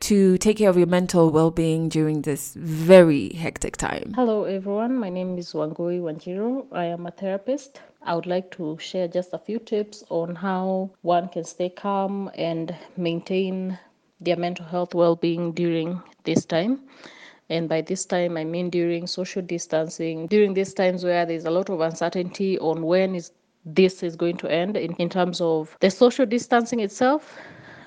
to 0.00 0.36
take 0.38 0.56
care 0.58 0.68
of 0.68 0.76
your 0.76 0.88
mental 0.88 1.30
well 1.30 1.52
being 1.52 1.88
during 1.88 2.22
this 2.22 2.54
very 2.54 3.32
hectic 3.34 3.76
time. 3.76 4.12
Hello, 4.16 4.44
everyone. 4.44 4.98
My 4.98 5.08
name 5.08 5.38
is 5.38 5.52
Wangui 5.52 6.00
Wanjiro. 6.00 6.66
I 6.72 6.86
am 6.86 7.06
a 7.06 7.12
therapist. 7.12 7.80
I 8.02 8.16
would 8.16 8.26
like 8.26 8.50
to 8.56 8.76
share 8.80 9.06
just 9.06 9.32
a 9.32 9.38
few 9.38 9.60
tips 9.60 10.02
on 10.10 10.34
how 10.34 10.90
one 11.02 11.28
can 11.28 11.44
stay 11.44 11.68
calm 11.68 12.30
and 12.34 12.74
maintain 12.96 13.78
their 14.20 14.36
mental 14.36 14.66
health 14.66 14.92
well 14.92 15.14
being 15.14 15.52
during 15.52 16.02
this 16.24 16.44
time. 16.44 16.80
And 17.48 17.68
by 17.68 17.80
this 17.80 18.04
time, 18.04 18.36
I 18.36 18.44
mean 18.44 18.70
during 18.70 19.06
social 19.06 19.42
distancing, 19.42 20.26
during 20.26 20.54
these 20.54 20.74
times 20.74 21.04
where 21.04 21.24
there's 21.24 21.44
a 21.44 21.50
lot 21.50 21.70
of 21.70 21.80
uncertainty 21.80 22.58
on 22.58 22.82
when 22.82 23.14
is 23.14 23.30
this 23.64 24.02
is 24.02 24.16
going 24.16 24.36
to 24.38 24.50
end 24.50 24.76
in, 24.76 24.94
in 24.94 25.08
terms 25.08 25.40
of 25.40 25.76
the 25.80 25.90
social 25.90 26.26
distancing 26.26 26.80
itself, 26.80 27.36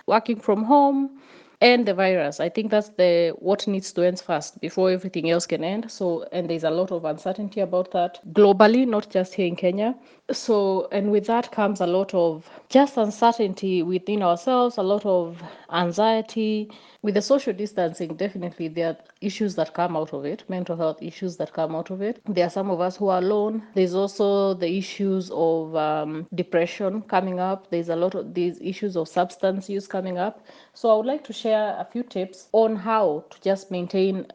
working 0.08 0.40
from 0.40 0.64
home, 0.64 1.20
and 1.62 1.86
the 1.86 1.94
virus. 1.94 2.40
I 2.40 2.50
think 2.50 2.72
that's 2.72 2.90
the 2.90 3.36
what 3.40 3.68
needs 3.68 3.92
to 3.94 4.04
end 4.04 4.20
first 4.20 4.62
before 4.62 4.92
everything 4.92 5.30
else 5.30 5.46
can 5.46 5.64
end. 5.64 5.92
So, 5.92 6.26
and 6.32 6.50
there's 6.50 6.64
a 6.64 6.70
lot 6.70 6.92
of 6.92 7.06
uncertainty 7.06 7.60
about 7.62 7.92
that 7.92 8.20
globally, 8.34 8.88
not 8.88 9.10
just 9.10 9.34
here 9.34 9.48
in 9.48 9.56
Kenya. 9.56 9.96
So, 10.32 10.88
and 10.92 11.12
with 11.12 11.26
that 11.26 11.52
comes 11.52 11.82
a 11.82 11.88
lot 11.88 12.14
of 12.14 12.48
just 12.70 12.98
uncertainty 12.98 13.82
within 13.82 14.22
ourselves, 14.22 14.78
a 14.78 14.84
lot 14.84 15.04
of 15.06 15.42
anxiety. 15.72 16.70
With 17.02 17.16
the 17.16 17.22
social 17.22 17.54
distancing, 17.54 18.16
definitely 18.16 18.68
there 18.68 18.90
are 18.90 18.98
issues 19.22 19.56
that 19.56 19.74
come 19.74 19.98
out 19.98 20.14
of 20.14 20.26
it, 20.26 20.44
mental 20.48 20.76
health 20.78 21.02
issues 21.02 21.38
that 21.38 21.54
come 21.54 21.76
out 21.76 21.90
of 21.90 22.02
it. 22.02 22.22
There 22.26 22.46
are 22.46 22.50
some 22.50 22.70
of 22.70 22.80
us 22.80 22.98
who 22.98 23.08
are 23.08 23.18
alone. 23.20 23.64
There's 23.74 23.96
also 23.96 24.54
the 24.54 24.70
issues 24.70 25.32
of 25.34 25.76
um, 25.76 26.28
depression 26.36 27.02
coming 27.04 27.40
up. 27.40 27.72
There's 27.72 27.90
a 27.90 27.96
lot 27.96 28.14
of 28.14 28.34
these 28.36 28.60
issues 28.62 28.96
of 28.96 29.08
substance 29.08 29.68
use 29.70 29.88
coming 29.88 30.20
up. 30.20 30.46
So, 30.74 30.92
I 30.92 30.98
would 30.98 31.08
like 31.08 31.24
to 31.24 31.34
share 31.34 31.76
a 31.80 31.86
few 31.86 32.04
tips 32.04 32.50
on 32.52 32.76
how 32.76 33.26
to 33.32 33.42
just 33.42 33.72
maintain 33.72 34.28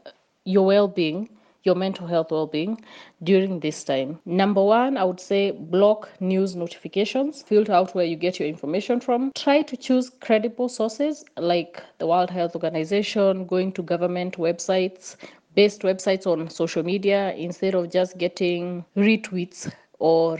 your 0.44 0.66
well 0.66 0.88
being 0.88 1.28
your 1.64 1.74
mental 1.74 2.06
health 2.06 2.30
well-being 2.30 2.82
during 3.22 3.60
this 3.60 3.82
time. 3.84 4.20
Number 4.24 4.62
one, 4.62 4.96
I 4.96 5.04
would 5.04 5.20
say 5.20 5.50
block 5.50 6.10
news 6.20 6.54
notifications, 6.54 7.42
filter 7.42 7.72
out 7.72 7.94
where 7.94 8.04
you 8.04 8.16
get 8.16 8.38
your 8.38 8.48
information 8.48 9.00
from. 9.00 9.32
Try 9.34 9.62
to 9.62 9.76
choose 9.76 10.10
credible 10.20 10.68
sources 10.68 11.24
like 11.36 11.82
the 11.98 12.06
World 12.06 12.30
Health 12.30 12.54
Organization, 12.54 13.46
going 13.46 13.72
to 13.72 13.82
government 13.82 14.36
websites, 14.36 15.16
based 15.54 15.82
websites 15.82 16.26
on 16.26 16.50
social 16.50 16.82
media 16.82 17.32
instead 17.34 17.74
of 17.74 17.90
just 17.90 18.18
getting 18.18 18.84
retweets 18.96 19.72
or 19.98 20.38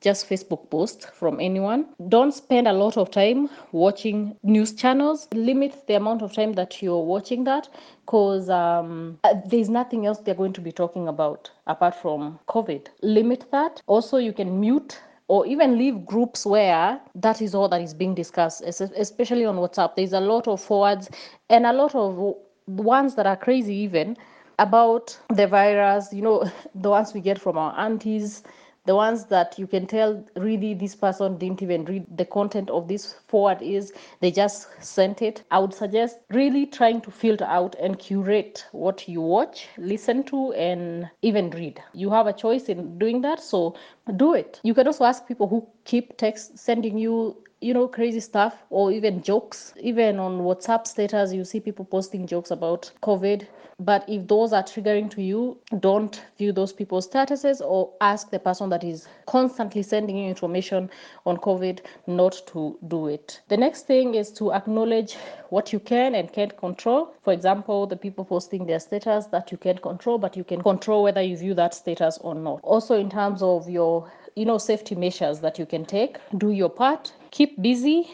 just 0.00 0.28
Facebook 0.28 0.70
posts 0.70 1.06
from 1.06 1.40
anyone. 1.40 1.86
Don't 2.08 2.32
spend 2.32 2.68
a 2.68 2.72
lot 2.72 2.96
of 2.96 3.10
time 3.10 3.48
watching 3.72 4.36
news 4.42 4.72
channels. 4.72 5.28
Limit 5.32 5.86
the 5.86 5.94
amount 5.94 6.22
of 6.22 6.32
time 6.32 6.52
that 6.54 6.82
you're 6.82 7.04
watching 7.04 7.44
that 7.44 7.68
because 8.04 8.48
um, 8.50 9.18
uh, 9.24 9.34
there's 9.46 9.68
nothing 9.68 10.06
else 10.06 10.18
they're 10.18 10.34
going 10.34 10.52
to 10.52 10.60
be 10.60 10.72
talking 10.72 11.08
about 11.08 11.50
apart 11.66 11.94
from 11.94 12.38
COVID. 12.48 12.86
Limit 13.02 13.50
that. 13.50 13.82
Also, 13.86 14.18
you 14.18 14.32
can 14.32 14.60
mute 14.60 15.00
or 15.28 15.44
even 15.46 15.76
leave 15.76 16.06
groups 16.06 16.46
where 16.46 17.00
that 17.16 17.42
is 17.42 17.54
all 17.54 17.68
that 17.68 17.80
is 17.80 17.92
being 17.94 18.14
discussed, 18.14 18.62
especially 18.62 19.44
on 19.44 19.56
WhatsApp. 19.56 19.96
There's 19.96 20.12
a 20.12 20.20
lot 20.20 20.46
of 20.46 20.60
forwards 20.60 21.10
and 21.50 21.66
a 21.66 21.72
lot 21.72 21.94
of 21.94 22.36
ones 22.66 23.16
that 23.16 23.26
are 23.26 23.36
crazy, 23.36 23.74
even 23.74 24.16
about 24.58 25.18
the 25.34 25.46
virus, 25.46 26.12
you 26.12 26.22
know, 26.22 26.50
the 26.74 26.90
ones 26.90 27.12
we 27.12 27.20
get 27.20 27.40
from 27.40 27.58
our 27.58 27.76
aunties 27.78 28.42
the 28.86 28.94
ones 28.94 29.26
that 29.26 29.58
you 29.58 29.66
can 29.66 29.86
tell 29.86 30.24
really 30.36 30.74
this 30.74 30.94
person 30.94 31.36
didn't 31.38 31.62
even 31.62 31.84
read 31.84 32.06
the 32.16 32.24
content 32.24 32.70
of 32.70 32.88
this 32.88 33.14
forward 33.28 33.60
is 33.62 33.92
they 34.20 34.30
just 34.30 34.68
sent 34.82 35.22
it. 35.22 35.42
I 35.50 35.58
would 35.58 35.74
suggest 35.74 36.18
really 36.30 36.66
trying 36.66 37.00
to 37.02 37.10
filter 37.10 37.44
out 37.44 37.74
and 37.80 37.98
curate 37.98 38.66
what 38.72 39.08
you 39.08 39.20
watch 39.20 39.68
listen 39.76 40.22
to 40.24 40.52
and 40.52 41.10
even 41.22 41.50
read. 41.50 41.82
You 41.92 42.10
have 42.10 42.26
a 42.26 42.32
choice 42.32 42.68
in 42.68 42.98
doing 42.98 43.20
that 43.22 43.40
so 43.40 43.74
do 44.16 44.34
it. 44.34 44.60
You 44.62 44.74
can 44.74 44.86
also 44.86 45.04
ask 45.04 45.26
people 45.26 45.48
who 45.48 45.66
keep 45.84 46.16
text 46.16 46.58
sending 46.58 46.98
you 46.98 47.36
you 47.60 47.72
know 47.72 47.88
crazy 47.88 48.20
stuff 48.20 48.64
or 48.70 48.92
even 48.92 49.22
jokes. 49.22 49.74
Even 49.80 50.18
on 50.18 50.40
whatsapp 50.40 50.86
status 50.86 51.32
you 51.32 51.44
see 51.44 51.60
people 51.60 51.84
posting 51.84 52.26
jokes 52.26 52.50
about 52.50 52.90
covid 53.02 53.46
but 53.78 54.08
if 54.08 54.26
those 54.26 54.54
are 54.54 54.62
triggering 54.62 55.10
to 55.10 55.20
you 55.20 55.58
don't 55.80 56.24
view 56.38 56.50
those 56.50 56.72
people's 56.72 57.06
statuses 57.06 57.60
or 57.60 57.92
ask 58.00 58.30
the 58.30 58.38
person 58.38 58.70
that 58.70 58.82
is 58.82 59.06
constantly 59.26 59.82
sending 59.82 60.16
you 60.16 60.26
information 60.28 60.88
on 61.26 61.36
covid 61.36 61.80
not 62.06 62.40
to 62.46 62.78
do 62.88 63.08
it. 63.08 63.42
The 63.48 63.56
next 63.56 63.86
thing 63.86 64.14
is 64.14 64.32
to 64.32 64.52
acknowledge 64.54 65.16
what 65.50 65.74
you 65.74 65.80
can 65.80 66.14
and 66.14 66.32
can't 66.32 66.56
control. 66.56 67.14
For 67.22 67.34
example 67.34 67.86
the 67.86 67.96
people 67.96 68.24
posting 68.24 68.64
their 68.64 68.80
status 68.80 69.26
that 69.26 69.52
you 69.52 69.58
can't 69.58 69.82
control 69.82 70.16
but 70.16 70.38
you 70.38 70.44
can 70.44 70.62
control 70.62 71.02
whether 71.02 71.20
you 71.20 71.36
view 71.36 71.52
that 71.54 71.74
status 71.74 72.16
or 72.22 72.34
not. 72.34 72.60
Also 72.62 72.98
in 72.98 73.10
terms 73.10 73.42
of 73.42 73.68
your 73.68 74.10
you 74.36 74.46
know 74.46 74.56
safety 74.56 74.94
measures 74.94 75.40
that 75.40 75.58
you 75.58 75.66
can 75.66 75.84
take 75.84 76.16
do 76.38 76.50
your 76.50 76.70
part 76.70 77.12
keep 77.30 77.60
busy 77.60 78.10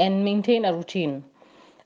and 0.00 0.24
maintain 0.24 0.64
a 0.64 0.74
routine. 0.74 1.22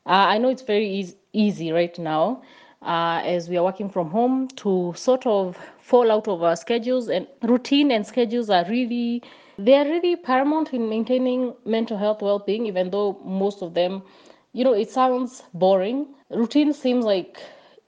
Uh, 0.07 0.33
i 0.33 0.39
know 0.39 0.49
it's 0.49 0.63
very 0.63 0.89
easy, 0.89 1.17
easy 1.35 1.71
right 1.71 1.99
now 1.99 2.41
uh, 2.85 3.21
as 3.25 3.49
we 3.49 3.57
are 3.57 3.65
working 3.65 3.89
from 3.89 4.11
home 4.11 4.49
to 4.57 4.93
sort 4.97 5.27
of 5.27 5.59
fall 5.79 6.11
out 6.11 6.29
of 6.29 6.43
our 6.43 6.57
schedules 6.57 7.09
and 7.09 7.27
routine 7.43 7.91
and 7.91 8.07
schedules 8.07 8.51
are 8.51 8.65
really 8.69 9.23
they 9.57 9.75
are 9.75 9.85
really 9.85 10.17
paramount 10.17 10.73
in 10.75 10.89
maintaining 10.89 11.55
mental 11.65 11.97
health 11.97 12.21
well-being 12.21 12.67
even 12.67 12.91
though 12.91 13.19
most 13.25 13.63
of 13.63 13.75
them 13.75 14.03
you 14.53 14.65
know 14.65 14.73
it 14.73 14.91
sounds 14.91 15.43
boring 15.55 16.07
routine 16.31 16.73
seems 16.73 17.05
like 17.05 17.39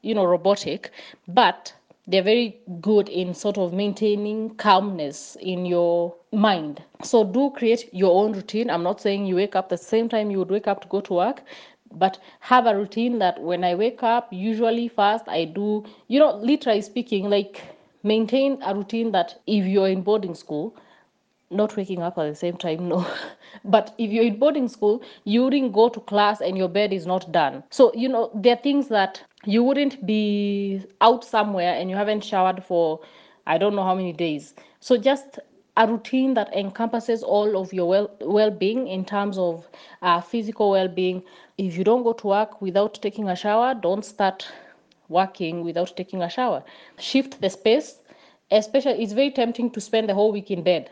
you 0.02 0.14
know 0.14 0.24
robotic 0.24 0.90
but 1.28 1.72
they're 2.08 2.22
very 2.22 2.56
good 2.80 3.08
in 3.08 3.34
sort 3.34 3.58
of 3.58 3.72
maintaining 3.72 4.54
calmness 4.54 5.36
in 5.40 5.66
your 5.66 6.14
mind. 6.32 6.80
So 7.02 7.24
do 7.24 7.50
create 7.50 7.92
your 7.92 8.22
own 8.22 8.32
routine. 8.32 8.70
I'm 8.70 8.84
not 8.84 9.00
saying 9.00 9.26
you 9.26 9.34
wake 9.34 9.56
up 9.56 9.68
the 9.68 9.76
same 9.76 10.08
time 10.08 10.30
you 10.30 10.38
would 10.38 10.50
wake 10.50 10.68
up 10.68 10.82
to 10.82 10.88
go 10.88 11.00
to 11.00 11.14
work, 11.14 11.42
but 11.92 12.18
have 12.40 12.66
a 12.66 12.76
routine 12.76 13.18
that 13.18 13.40
when 13.40 13.64
I 13.64 13.74
wake 13.74 14.02
up, 14.02 14.28
usually 14.32 14.88
first 14.88 15.28
I 15.28 15.44
do, 15.44 15.84
you 16.08 16.18
know, 16.18 16.36
literally 16.36 16.82
speaking, 16.82 17.30
like 17.30 17.62
maintain 18.02 18.58
a 18.62 18.74
routine 18.74 19.12
that 19.12 19.40
if 19.46 19.64
you're 19.66 19.88
in 19.88 20.02
boarding 20.02 20.34
school, 20.34 20.76
not 21.50 21.76
waking 21.76 22.02
up 22.02 22.18
at 22.18 22.24
the 22.28 22.34
same 22.34 22.56
time 22.56 22.88
no 22.88 23.06
but 23.64 23.94
if 23.98 24.10
you're 24.10 24.24
in 24.24 24.38
boarding 24.38 24.68
school 24.68 25.02
you 25.24 25.44
wouldn't 25.44 25.72
go 25.72 25.88
to 25.88 26.00
class 26.00 26.40
and 26.40 26.56
your 26.58 26.68
bed 26.68 26.92
is 26.92 27.06
not 27.06 27.30
done. 27.32 27.62
So 27.70 27.92
you 27.94 28.08
know 28.08 28.30
there 28.34 28.54
are 28.54 28.60
things 28.62 28.88
that 28.88 29.22
you 29.44 29.62
wouldn't 29.62 30.04
be 30.06 30.82
out 31.00 31.24
somewhere 31.24 31.74
and 31.74 31.88
you 31.88 31.96
haven't 31.96 32.24
showered 32.24 32.64
for 32.64 33.00
i 33.46 33.58
don't 33.58 33.76
know 33.76 33.84
how 33.84 33.94
many 33.94 34.12
days. 34.12 34.54
So 34.80 34.96
just 34.96 35.38
a 35.76 35.86
routine 35.86 36.34
that 36.34 36.54
encompasses 36.54 37.22
all 37.22 37.56
of 37.60 37.72
your 37.72 37.88
well 37.88 38.10
well-being 38.20 38.88
in 38.88 39.04
terms 39.04 39.38
of 39.38 39.68
uh, 40.02 40.20
physical 40.20 40.70
well-being. 40.70 41.22
If 41.58 41.76
you 41.76 41.84
don't 41.84 42.02
go 42.02 42.12
to 42.14 42.26
work 42.26 42.62
without 42.62 42.94
taking 43.02 43.28
a 43.28 43.36
shower 43.36 43.74
don't 43.74 44.04
start 44.04 44.48
working 45.08 45.64
without 45.64 45.96
taking 45.96 46.22
a 46.22 46.30
shower. 46.30 46.64
Shift 46.98 47.40
the 47.40 47.50
space 47.50 47.98
especially 48.50 49.02
it's 49.02 49.12
very 49.12 49.30
tempting 49.30 49.70
to 49.70 49.80
spend 49.80 50.08
the 50.08 50.14
whole 50.14 50.32
week 50.32 50.50
in 50.50 50.62
bed. 50.62 50.90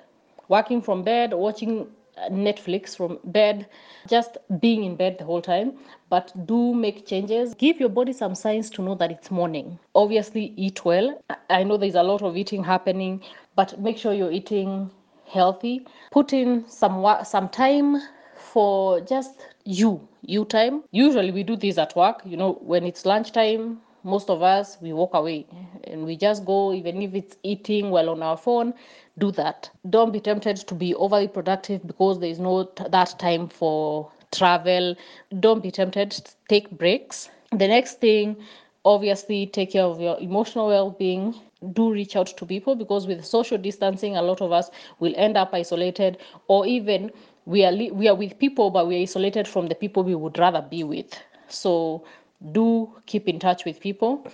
Working 0.48 0.82
from 0.82 1.02
bed, 1.02 1.32
watching 1.32 1.86
Netflix 2.30 2.96
from 2.96 3.18
bed, 3.24 3.66
just 4.08 4.38
being 4.60 4.84
in 4.84 4.96
bed 4.96 5.18
the 5.18 5.24
whole 5.24 5.42
time. 5.42 5.78
But 6.10 6.32
do 6.46 6.74
make 6.74 7.06
changes. 7.06 7.54
Give 7.54 7.80
your 7.80 7.88
body 7.88 8.12
some 8.12 8.34
signs 8.34 8.70
to 8.70 8.82
know 8.82 8.94
that 8.96 9.10
it's 9.10 9.30
morning. 9.30 9.78
Obviously, 9.94 10.52
eat 10.56 10.84
well. 10.84 11.22
I 11.50 11.64
know 11.64 11.76
there's 11.76 11.94
a 11.94 12.02
lot 12.02 12.22
of 12.22 12.36
eating 12.36 12.62
happening, 12.64 13.22
but 13.56 13.78
make 13.80 13.98
sure 13.98 14.12
you're 14.12 14.32
eating 14.32 14.90
healthy. 15.26 15.86
Put 16.10 16.32
in 16.32 16.64
some 16.68 17.04
some 17.24 17.48
time 17.48 17.96
for 18.34 19.00
just 19.00 19.46
you, 19.64 20.06
you 20.22 20.44
time. 20.44 20.84
Usually 20.92 21.30
we 21.32 21.42
do 21.42 21.56
this 21.56 21.78
at 21.78 21.96
work. 21.96 22.22
You 22.24 22.36
know, 22.36 22.52
when 22.60 22.84
it's 22.84 23.04
lunchtime, 23.06 23.80
most 24.04 24.30
of 24.30 24.42
us 24.42 24.78
we 24.80 24.92
walk 24.92 25.14
away. 25.14 25.46
And 25.84 26.04
we 26.04 26.16
just 26.16 26.44
go 26.44 26.72
even 26.72 27.02
if 27.02 27.14
it's 27.14 27.36
eating 27.42 27.90
while 27.90 28.10
on 28.10 28.22
our 28.22 28.36
phone 28.36 28.74
do 29.18 29.30
that. 29.32 29.70
Don't 29.88 30.12
be 30.12 30.20
tempted 30.20 30.56
to 30.56 30.74
be 30.74 30.94
overly 30.94 31.28
productive 31.28 31.86
because 31.86 32.20
there 32.20 32.30
is 32.30 32.38
no 32.40 32.64
t- 32.64 32.84
that 32.90 33.14
time 33.18 33.48
for 33.48 34.10
travel. 34.32 34.96
Don't 35.40 35.62
be 35.62 35.70
tempted. 35.70 36.10
To 36.12 36.22
take 36.48 36.70
breaks. 36.70 37.30
The 37.50 37.68
next 37.68 38.00
thing 38.00 38.36
obviously 38.84 39.46
take 39.46 39.72
care 39.72 39.84
of 39.84 40.00
your 40.00 40.18
emotional 40.20 40.68
well-being. 40.68 41.34
Do 41.72 41.92
reach 41.92 42.16
out 42.16 42.26
to 42.26 42.46
people 42.46 42.74
because 42.74 43.06
with 43.06 43.24
social 43.24 43.56
distancing 43.58 44.16
a 44.16 44.22
lot 44.22 44.40
of 44.42 44.52
us 44.52 44.70
will 44.98 45.14
end 45.16 45.36
up 45.36 45.50
isolated 45.54 46.18
or 46.48 46.66
even 46.66 47.10
we 47.46 47.64
are 47.64 47.72
li- 47.72 47.90
we 47.90 48.08
are 48.08 48.14
with 48.14 48.38
people 48.38 48.70
but 48.70 48.86
we're 48.86 49.00
isolated 49.02 49.46
from 49.48 49.68
the 49.68 49.74
people 49.74 50.02
we 50.02 50.14
would 50.14 50.38
rather 50.38 50.60
be 50.62 50.84
with. 50.84 51.18
So 51.48 52.04
do 52.52 52.92
keep 53.06 53.28
in 53.28 53.38
touch 53.38 53.64
with 53.64 53.80
people. 53.80 54.26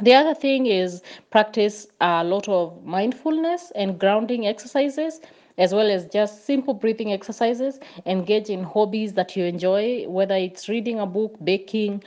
The 0.00 0.14
other 0.14 0.34
thing 0.34 0.66
is 0.66 1.02
practice 1.30 1.86
a 2.00 2.24
lot 2.24 2.48
of 2.48 2.84
mindfulness 2.84 3.70
and 3.74 3.98
grounding 3.98 4.46
exercises, 4.46 5.20
as 5.58 5.74
well 5.74 5.90
as 5.90 6.06
just 6.06 6.44
simple 6.46 6.74
breathing 6.74 7.12
exercises. 7.12 7.78
Engage 8.06 8.48
in 8.50 8.62
hobbies 8.64 9.12
that 9.14 9.36
you 9.36 9.44
enjoy, 9.44 10.06
whether 10.08 10.34
it's 10.34 10.68
reading 10.68 10.98
a 10.98 11.06
book, 11.06 11.36
baking, 11.44 12.02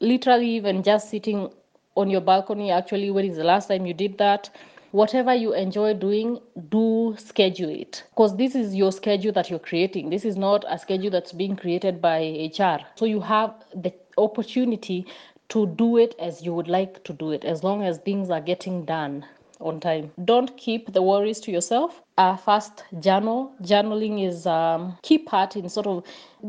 literally 0.00 0.48
even 0.48 0.82
just 0.82 1.10
sitting 1.10 1.50
on 1.96 2.10
your 2.10 2.20
balcony. 2.22 2.70
Actually, 2.70 3.10
when 3.10 3.24
is 3.26 3.36
the 3.36 3.44
last 3.44 3.68
time 3.68 3.86
you 3.86 3.94
did 3.94 4.18
that? 4.18 4.50
whatever 4.92 5.34
you 5.34 5.54
enjoy 5.54 5.94
doing, 5.94 6.40
do 6.68 7.14
schedule 7.18 7.70
it 7.70 8.02
because 8.10 8.36
this 8.36 8.54
is 8.54 8.74
your 8.74 8.92
schedule 8.92 9.32
that 9.32 9.50
you're 9.50 9.58
creating. 9.58 10.10
This 10.10 10.24
is 10.24 10.36
not 10.36 10.64
a 10.68 10.78
schedule 10.78 11.10
that's 11.10 11.32
being 11.32 11.56
created 11.56 12.00
by 12.00 12.18
HR. 12.20 12.80
So 12.96 13.04
you 13.04 13.20
have 13.20 13.54
the 13.74 13.92
opportunity 14.18 15.06
to 15.50 15.66
do 15.66 15.96
it 15.98 16.14
as 16.18 16.42
you 16.42 16.54
would 16.54 16.68
like 16.68 17.02
to 17.04 17.12
do 17.12 17.32
it, 17.32 17.44
as 17.44 17.62
long 17.64 17.82
as 17.82 17.98
things 17.98 18.30
are 18.30 18.40
getting 18.40 18.84
done. 18.84 19.24
on 19.60 19.78
time. 19.80 20.10
Don't 20.24 20.56
keep 20.56 20.92
the 20.92 21.02
worries 21.02 21.40
to 21.40 21.52
yourself. 21.52 22.02
Uh, 22.16 22.36
first, 22.36 22.84
journal. 22.98 23.52
Journaling 23.62 24.26
is 24.26 24.46
a 24.46 24.50
um, 24.50 24.98
key 25.02 25.18
part 25.18 25.56
in 25.56 25.68
sort 25.68 25.86
of 25.86 26.04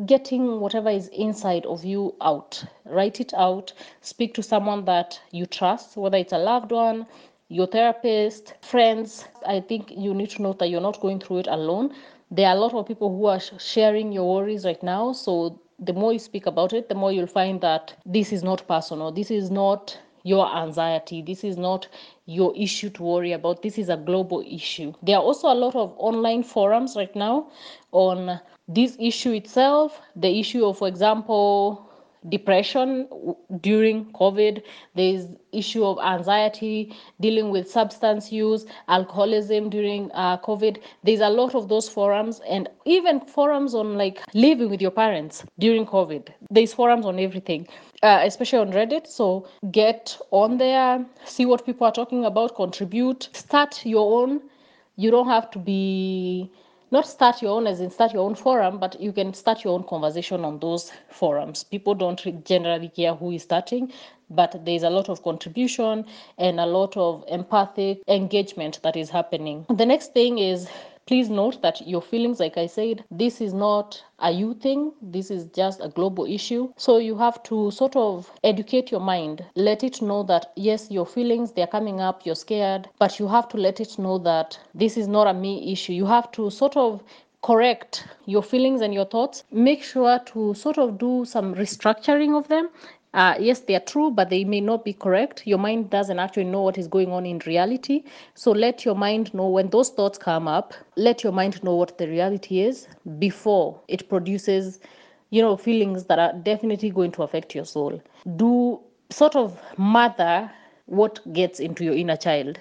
getting 0.06 0.60
whatever 0.60 0.90
is 0.90 1.08
inside 1.10 1.66
of 1.66 1.84
you 1.84 2.16
out. 2.22 2.64
Write 2.86 3.20
it 3.20 3.34
out. 3.34 3.74
Speak 4.02 4.34
to 4.36 4.44
someone 4.44 4.86
that 4.86 5.20
you 5.32 5.46
trust, 5.46 5.98
whether 5.98 6.18
it's 6.18 6.34
a 6.34 6.38
loved 6.38 6.72
one, 6.72 7.06
your 7.50 7.68
therapist, 7.68 8.54
friends. 8.62 9.26
I 9.46 9.60
think 9.60 9.92
you 9.92 10.14
need 10.14 10.30
to 10.32 10.42
know 10.42 10.54
that 10.54 10.70
you're 10.70 10.82
not 10.82 11.02
going 11.02 11.20
through 11.20 11.40
it 11.40 11.48
alone. 11.48 11.94
There 12.32 12.48
are 12.48 12.56
a 12.56 12.60
lot 12.60 12.74
of 12.74 12.88
people 12.88 13.10
who 13.10 13.26
are 13.26 13.42
sharing 13.60 14.14
your 14.14 14.34
worries 14.36 14.64
right 14.64 14.82
now. 14.82 15.12
So 15.12 15.60
the 15.82 15.94
more 15.94 16.14
you 16.14 16.20
speak 16.20 16.46
about 16.46 16.74
it, 16.74 16.88
the 16.90 16.96
more 16.96 17.12
you'll 17.12 17.28
find 17.28 17.60
that 17.62 17.96
this 18.06 18.32
is 18.32 18.44
not 18.44 18.68
personal. 18.68 19.12
This 19.12 19.32
is 19.32 19.50
not 19.50 19.98
your 20.24 20.48
anxiety. 20.56 21.22
This 21.24 21.44
is 21.44 21.58
not 21.58 21.88
your 22.26 22.54
issue 22.56 22.90
to 22.92 23.04
worry 23.04 23.32
about. 23.32 23.64
This 23.64 23.80
is 23.80 23.90
a 23.90 23.98
global 23.98 24.42
issue. 24.48 24.94
There 25.02 25.18
are 25.18 25.24
also 25.24 25.52
a 25.52 25.56
lot 25.56 25.76
of 25.76 25.94
online 25.98 26.44
forums 26.44 26.96
right 26.96 27.16
now 27.16 27.50
on 27.92 28.40
this 28.68 28.96
issue 29.00 29.32
itself, 29.32 30.00
the 30.16 30.40
issue 30.40 30.64
of, 30.66 30.78
for 30.78 30.88
example, 30.88 31.91
depression 32.30 33.08
during 33.62 34.06
covid 34.14 34.62
there's 34.96 35.26
issue 35.52 35.84
of 35.84 35.98
anxiety 36.00 36.96
dealing 37.20 37.50
with 37.50 37.70
substance 37.70 38.32
use 38.32 38.66
alcoholism 38.88 39.70
during 39.70 40.12
uh, 40.14 40.38
covid. 40.38 40.78
There's 41.04 41.20
a 41.20 41.30
lot 41.30 41.56
of 41.56 41.68
those 41.68 41.90
forums 41.90 42.42
and 42.48 42.70
even 42.86 43.20
forums 43.22 43.74
on 43.76 43.98
like 43.98 44.22
living 44.34 44.70
with 44.70 44.82
your 44.82 44.92
parents 44.92 45.44
during 45.60 45.86
covid. 45.86 46.30
There's 46.50 46.74
forums 46.74 47.06
on 47.06 47.20
everything 47.20 47.68
uh, 48.04 48.22
especially 48.24 48.60
on 48.60 48.72
reddit. 48.72 49.08
So 49.08 49.48
get 49.72 50.18
on 50.32 50.58
there 50.58 51.06
see 51.26 51.46
what 51.46 51.66
people 51.66 51.88
are 51.88 51.92
talking 51.94 52.26
about 52.26 52.56
contribute 52.56 53.30
start 53.34 53.86
your 53.86 54.22
own. 54.22 54.42
You 54.96 55.12
don't 55.12 55.28
have 55.28 55.50
to 55.52 55.60
be 55.60 56.52
not 56.92 57.08
start 57.08 57.42
your 57.42 57.52
own 57.52 57.68
as 57.68 57.80
in 57.80 57.90
start 57.90 58.14
your 58.14 58.24
own 58.24 58.36
forum 58.36 58.78
but 58.78 59.00
you 59.00 59.12
can 59.12 59.34
start 59.34 59.64
your 59.64 59.74
own 59.74 59.84
conversation 59.84 60.46
on 60.46 60.60
those 60.60 60.92
forums. 61.10 61.64
People 61.64 61.96
don't 61.96 62.46
generally 62.46 62.90
care 62.90 63.14
who 63.16 63.32
is 63.32 63.44
starting 63.44 63.92
but 64.30 64.64
there's 64.66 64.84
a 64.84 64.90
lot 64.90 65.10
of 65.10 65.24
contribution 65.24 66.06
and 66.38 66.60
a 66.60 66.66
lot 66.66 66.96
of 66.96 67.24
empathic 67.28 68.02
engagement 68.08 68.80
that 68.84 68.96
is 68.96 69.10
happening. 69.10 69.66
The 69.70 69.86
next 69.86 70.14
thing 70.14 70.38
is 70.38 70.68
please 71.06 71.30
note 71.30 71.62
that 71.62 71.86
your 71.88 72.02
feelings 72.02 72.40
like 72.40 72.58
i 72.58 72.68
said 72.68 73.04
this 73.12 73.42
is 73.42 73.54
not 73.54 74.04
a 74.22 74.32
you 74.32 74.54
thing. 74.54 74.92
This 75.02 75.32
is 75.32 75.46
just 75.46 75.82
a 75.82 75.90
global 75.90 76.26
issue. 76.26 76.72
So 76.78 76.98
you 76.98 77.18
have 77.18 77.42
to 77.44 77.72
sort 77.72 77.96
of 77.96 78.32
educate 78.44 78.92
your 78.92 79.00
mind. 79.00 79.44
Let 79.56 79.84
it 79.84 80.02
know 80.02 80.24
that 80.24 80.52
yes 80.56 80.92
your 80.92 81.06
feelings 81.06 81.52
they're 81.52 81.68
coming 81.68 82.00
up 82.00 82.26
you're 82.26 82.36
scared 82.36 82.88
but 83.00 83.20
you 83.20 83.28
have 83.28 83.48
to 83.50 83.58
let 83.58 83.80
it 83.80 83.98
know 83.98 84.18
that 84.20 84.60
this 84.76 84.98
is 84.98 85.08
not 85.08 85.28
a 85.28 85.34
me 85.34 85.72
issue. 85.72 85.94
You 85.94 86.06
have 86.06 86.32
to 86.34 86.50
sort 86.50 86.78
of 86.78 87.04
correct 87.42 88.08
your 88.26 88.44
feelings 88.44 88.82
and 88.82 88.94
your 88.94 89.06
thoughts. 89.06 89.44
Make 89.52 89.82
sure 89.84 90.20
to 90.34 90.54
sort 90.54 90.78
of 90.78 91.00
do 91.00 91.26
some 91.26 91.56
restructuring 91.56 92.38
of 92.38 92.48
them 92.48 92.70
uh, 93.14 93.36
yes, 93.40 93.60
they 93.62 93.76
are 93.76 93.82
true, 93.82 94.10
but 94.10 94.30
they 94.30 94.46
may 94.46 94.62
not 94.62 94.86
be 94.86 94.94
correct. 94.94 95.46
Your 95.46 95.58
mind 95.58 95.90
doesn't 95.90 96.18
actually 96.18 96.46
know 96.46 96.62
what 96.62 96.78
is 96.78 96.88
going 96.88 97.12
on 97.12 97.26
in 97.26 97.40
reality. 97.46 98.04
So 98.36 98.52
let 98.52 98.86
your 98.86 98.96
mind 98.96 99.34
know 99.34 99.50
when 99.50 99.70
those 99.70 99.90
thoughts 99.90 100.18
come 100.18 100.48
up, 100.48 100.74
let 100.96 101.24
your 101.24 101.34
mind 101.34 101.62
know 101.62 101.76
what 101.76 101.98
the 101.98 102.08
reality 102.08 102.62
is 102.62 102.88
before 103.20 103.82
it 103.90 104.08
produces, 104.08 104.80
you 105.30 105.42
know, 105.42 105.58
feelings 105.58 106.06
that 106.06 106.20
are 106.20 106.32
definitely 106.34 106.90
going 106.90 107.12
to 107.12 107.24
affect 107.24 107.54
your 107.54 107.66
soul. 107.66 108.02
Do 108.38 108.80
sort 109.10 109.36
of 109.36 109.62
mother 109.78 110.50
what 110.86 111.20
gets 111.34 111.60
into 111.60 111.84
your 111.84 111.96
inner 111.96 112.16
child. 112.18 112.60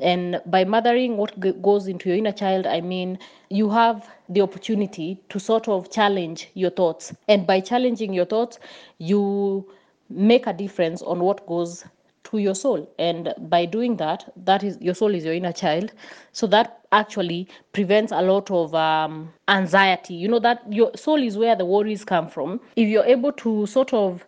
And 0.00 0.40
by 0.46 0.64
mothering 0.64 1.16
what 1.18 1.38
goes 1.62 1.86
into 1.86 2.08
your 2.08 2.18
inner 2.18 2.32
child, 2.32 2.66
I 2.66 2.80
mean 2.80 3.16
you 3.48 3.70
have 3.70 4.08
the 4.28 4.40
opportunity 4.40 5.20
to 5.28 5.38
sort 5.38 5.68
of 5.68 5.92
challenge 5.92 6.48
your 6.54 6.70
thoughts. 6.70 7.14
And 7.28 7.46
by 7.46 7.60
challenging 7.60 8.12
your 8.12 8.24
thoughts, 8.24 8.58
you 8.98 9.70
make 10.08 10.46
a 10.46 10.52
difference 10.52 11.02
on 11.02 11.20
what 11.20 11.46
goes 11.46 11.84
to 12.24 12.38
your 12.38 12.54
soul. 12.54 12.88
And 12.98 13.34
by 13.38 13.66
doing 13.66 13.96
that 13.98 14.32
that 14.44 14.62
is 14.64 14.78
your 14.80 14.94
soul 14.94 15.14
is 15.14 15.24
your 15.24 15.34
inner 15.34 15.52
child. 15.52 15.92
So 16.32 16.46
that 16.48 16.80
actually 16.92 17.48
prevents 17.72 18.12
a 18.12 18.22
lot 18.22 18.50
of 18.50 18.74
um, 18.74 19.32
anxiety. 19.48 20.14
You 20.14 20.28
know 20.28 20.38
that 20.40 20.62
your 20.72 20.90
soul 20.96 21.22
is 21.22 21.36
where 21.36 21.54
the 21.56 21.64
worries 21.66 22.04
come 22.04 22.28
from. 22.28 22.60
If 22.76 22.88
you're 22.88 23.04
able 23.04 23.32
to 23.32 23.66
sort 23.66 23.92
of 23.92 24.24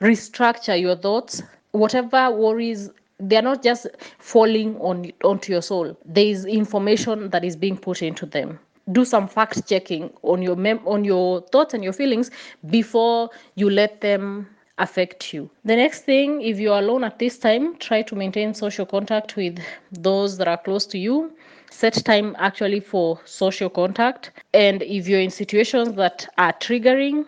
restructure 0.00 0.80
your 0.80 0.96
thoughts 0.96 1.42
whatever 1.72 2.30
worries 2.30 2.90
they're 3.20 3.42
not 3.42 3.62
just 3.62 3.86
falling 4.18 4.76
on 4.78 5.12
onto 5.22 5.52
your 5.52 5.60
soul. 5.62 5.96
There 6.06 6.24
is 6.24 6.46
information 6.46 7.28
that 7.30 7.44
is 7.44 7.54
being 7.54 7.76
put 7.76 8.02
into 8.02 8.24
them. 8.24 8.58
Do 8.92 9.04
some 9.04 9.28
fact 9.28 9.68
checking 9.68 10.10
on 10.22 10.40
your 10.40 10.56
mem- 10.56 10.86
on 10.86 11.04
your 11.04 11.42
thoughts 11.52 11.74
and 11.74 11.84
your 11.84 11.92
feelings 11.92 12.30
before 12.70 13.28
you 13.56 13.68
let 13.68 14.00
them 14.00 14.48
affect 14.80 15.32
you. 15.32 15.50
The 15.64 15.76
next 15.76 16.02
thing, 16.04 16.42
if 16.42 16.58
you're 16.58 16.78
alone 16.78 17.04
at 17.04 17.18
this 17.18 17.38
time, 17.38 17.76
try 17.76 18.02
to 18.02 18.16
maintain 18.16 18.54
social 18.54 18.86
contact 18.86 19.36
with 19.36 19.60
those 19.92 20.38
that 20.38 20.48
are 20.48 20.56
close 20.56 20.86
to 20.86 20.98
you. 20.98 21.32
Set 21.70 21.94
time 22.04 22.34
actually 22.38 22.80
for 22.80 23.20
social 23.24 23.70
contact. 23.70 24.32
And 24.54 24.82
if 24.82 25.06
you're 25.08 25.20
in 25.20 25.30
situations 25.30 25.92
that 25.94 26.26
are 26.38 26.52
triggering, 26.54 27.26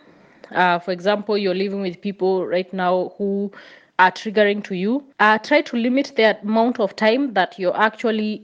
uh, 0.50 0.78
for 0.78 0.92
example, 0.92 1.38
you're 1.38 1.54
living 1.54 1.82
with 1.82 2.00
people 2.00 2.46
right 2.46 2.72
now 2.72 3.12
who 3.18 3.52
are 3.98 4.10
triggering 4.10 4.64
to 4.64 4.74
you, 4.74 5.04
uh, 5.20 5.38
try 5.38 5.60
to 5.62 5.76
limit 5.76 6.12
the 6.16 6.38
amount 6.42 6.80
of 6.80 6.96
time 6.96 7.34
that 7.34 7.58
you're 7.58 7.76
actually 7.76 8.42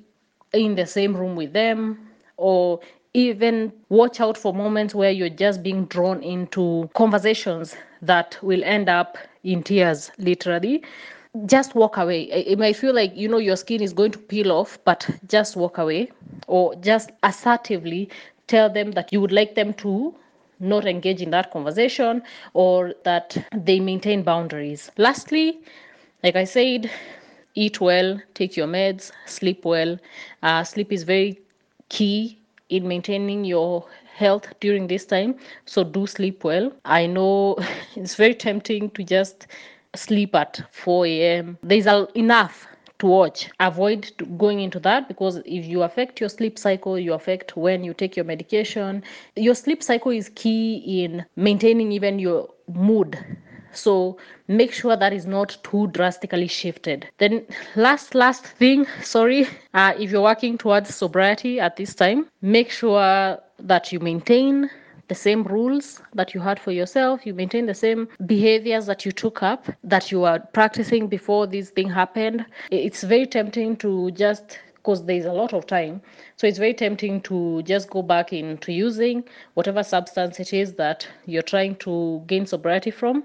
in 0.52 0.74
the 0.76 0.86
same 0.86 1.16
room 1.16 1.34
with 1.36 1.52
them 1.52 1.98
or 2.36 2.80
even 3.14 3.72
watch 3.88 4.20
out 4.20 4.36
for 4.38 4.54
moments 4.54 4.94
where 4.94 5.10
you're 5.10 5.28
just 5.28 5.62
being 5.62 5.84
drawn 5.86 6.22
into 6.22 6.88
conversations 6.94 7.74
that 8.02 8.38
will 8.42 8.62
end 8.64 8.88
up 8.88 9.18
in 9.44 9.62
tears, 9.62 10.10
literally. 10.18 10.82
Just 11.46 11.74
walk 11.74 11.96
away. 11.96 12.22
It 12.24 12.58
might 12.58 12.76
feel 12.76 12.94
like 12.94 13.16
you 13.16 13.28
know 13.28 13.38
your 13.38 13.56
skin 13.56 13.82
is 13.82 13.92
going 13.92 14.12
to 14.12 14.18
peel 14.18 14.50
off, 14.52 14.78
but 14.84 15.08
just 15.28 15.56
walk 15.56 15.78
away 15.78 16.10
or 16.46 16.74
just 16.76 17.10
assertively 17.22 18.08
tell 18.46 18.68
them 18.70 18.92
that 18.92 19.12
you 19.12 19.20
would 19.20 19.32
like 19.32 19.54
them 19.54 19.72
to 19.74 20.14
not 20.60 20.86
engage 20.86 21.20
in 21.22 21.30
that 21.30 21.50
conversation 21.52 22.22
or 22.54 22.94
that 23.04 23.36
they 23.54 23.78
maintain 23.80 24.22
boundaries. 24.22 24.90
Lastly, 24.96 25.60
like 26.22 26.36
I 26.36 26.44
said, 26.44 26.90
eat 27.54 27.80
well, 27.80 28.20
take 28.34 28.56
your 28.56 28.66
meds, 28.66 29.10
sleep 29.26 29.64
well. 29.64 29.98
Uh, 30.42 30.64
sleep 30.64 30.92
is 30.92 31.02
very 31.04 31.38
key 31.88 32.38
in 32.68 32.86
maintaining 32.88 33.44
your 33.44 33.84
health 34.18 34.52
during 34.60 34.88
this 34.88 35.06
time. 35.06 35.36
So 35.64 35.84
do 35.84 36.06
sleep 36.06 36.44
well. 36.44 36.72
I 36.84 37.06
know 37.06 37.56
it's 37.96 38.14
very 38.16 38.34
tempting 38.34 38.90
to 38.90 39.04
just 39.04 39.46
sleep 39.94 40.34
at 40.34 40.60
4 40.72 41.38
a.m. 41.38 41.58
There's 41.62 41.86
enough 42.14 42.66
to 42.98 43.06
watch. 43.06 43.48
Avoid 43.60 44.10
going 44.38 44.60
into 44.60 44.80
that 44.80 45.08
because 45.08 45.36
if 45.46 45.64
you 45.64 45.82
affect 45.82 46.20
your 46.20 46.28
sleep 46.28 46.58
cycle, 46.58 46.98
you 46.98 47.14
affect 47.14 47.56
when 47.56 47.84
you 47.84 47.94
take 47.94 48.16
your 48.16 48.24
medication. 48.24 49.02
Your 49.36 49.54
sleep 49.54 49.82
cycle 49.82 50.12
is 50.12 50.28
key 50.30 51.02
in 51.04 51.24
maintaining 51.36 51.92
even 51.92 52.18
your 52.18 52.48
mood 52.68 53.18
so 53.78 54.16
make 54.48 54.72
sure 54.72 54.96
that 54.96 55.12
is 55.12 55.26
not 55.26 55.56
too 55.62 55.86
drastically 55.88 56.48
shifted. 56.48 57.08
Then 57.18 57.46
last 57.76 58.14
last 58.14 58.44
thing 58.44 58.86
sorry 59.02 59.46
uh, 59.74 59.94
if 59.98 60.10
you're 60.10 60.22
working 60.22 60.58
towards 60.58 60.94
sobriety 60.94 61.60
at 61.60 61.76
this 61.76 61.94
time 61.94 62.26
make 62.42 62.70
sure 62.70 63.38
that 63.58 63.92
you 63.92 64.00
maintain 64.00 64.70
the 65.08 65.14
same 65.14 65.42
rules 65.42 66.02
that 66.14 66.34
you 66.34 66.40
had 66.40 66.60
for 66.60 66.70
yourself. 66.70 67.26
You 67.26 67.34
maintain 67.34 67.66
the 67.66 67.74
same 67.74 68.08
behaviors 68.26 68.86
that 68.86 69.04
you 69.04 69.12
took 69.12 69.42
up 69.42 69.66
that 69.82 70.12
you 70.12 70.20
were 70.20 70.38
practicing 70.52 71.08
before 71.08 71.46
this 71.46 71.70
thing 71.70 71.88
happened. 71.88 72.44
It's 72.70 73.02
very 73.02 73.26
tempting 73.26 73.76
to 73.78 74.10
just 74.12 74.58
because 74.76 75.04
there's 75.04 75.24
a 75.24 75.32
lot 75.32 75.52
of 75.52 75.66
time. 75.66 76.00
So 76.36 76.46
it's 76.46 76.58
very 76.58 76.74
tempting 76.74 77.20
to 77.22 77.62
just 77.62 77.90
go 77.90 78.02
back 78.02 78.32
into 78.32 78.72
using 78.72 79.24
whatever 79.54 79.82
substance 79.82 80.38
it 80.40 80.52
is 80.52 80.74
that 80.74 81.06
you're 81.26 81.42
trying 81.42 81.76
to 81.76 82.22
gain 82.26 82.46
sobriety 82.46 82.90
from 82.90 83.24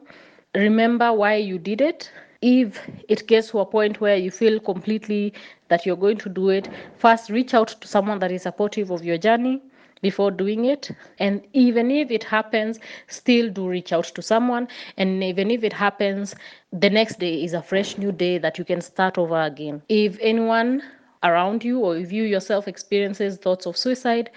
remember 0.56 1.12
why 1.14 1.36
you 1.36 1.58
did 1.58 1.82
it. 1.82 2.12
If 2.42 2.80
it 3.08 3.28
gets 3.28 3.50
to 3.52 3.60
a 3.60 3.66
point 3.66 4.00
where 4.02 4.16
you 4.18 4.32
feel 4.32 4.60
completely 4.60 5.34
that 5.70 5.86
you're 5.86 5.96
going 5.98 6.18
to 6.18 6.30
do 6.30 6.50
it 6.50 6.70
first 6.98 7.30
reach 7.30 7.54
out 7.54 7.70
to 7.82 7.88
someone 7.88 8.20
that 8.20 8.32
is 8.32 8.44
supportive 8.44 8.92
of 8.92 9.04
your 9.04 9.18
journey 9.18 9.62
before 10.02 10.32
doing 10.32 10.66
it. 10.66 10.92
And 11.20 11.42
even 11.54 11.90
if 11.92 12.12
it 12.12 12.24
happens 12.26 12.80
still 13.08 13.50
do 13.50 13.68
reach 13.70 13.92
out 13.94 14.06
to 14.06 14.22
someone. 14.22 14.68
And 14.98 15.24
even 15.24 15.50
if 15.52 15.64
it 15.64 15.74
happens 15.74 16.36
the 16.72 16.90
next 16.90 17.20
day 17.20 17.44
is 17.44 17.54
a 17.54 17.62
fresh 17.62 17.98
new 17.98 18.12
day 18.12 18.38
that 18.40 18.58
you 18.58 18.66
can 18.66 18.82
start 18.82 19.18
over 19.18 19.42
again. 19.42 19.82
If 19.90 20.18
anyone 20.22 20.84
around 21.24 21.64
you 21.64 21.80
or 21.80 21.96
if 21.98 22.12
you 22.12 22.24
yourself 22.24 22.68
experiences 22.68 23.38
thoughts 23.38 23.66
of 23.66 23.78
suicide 23.78 24.30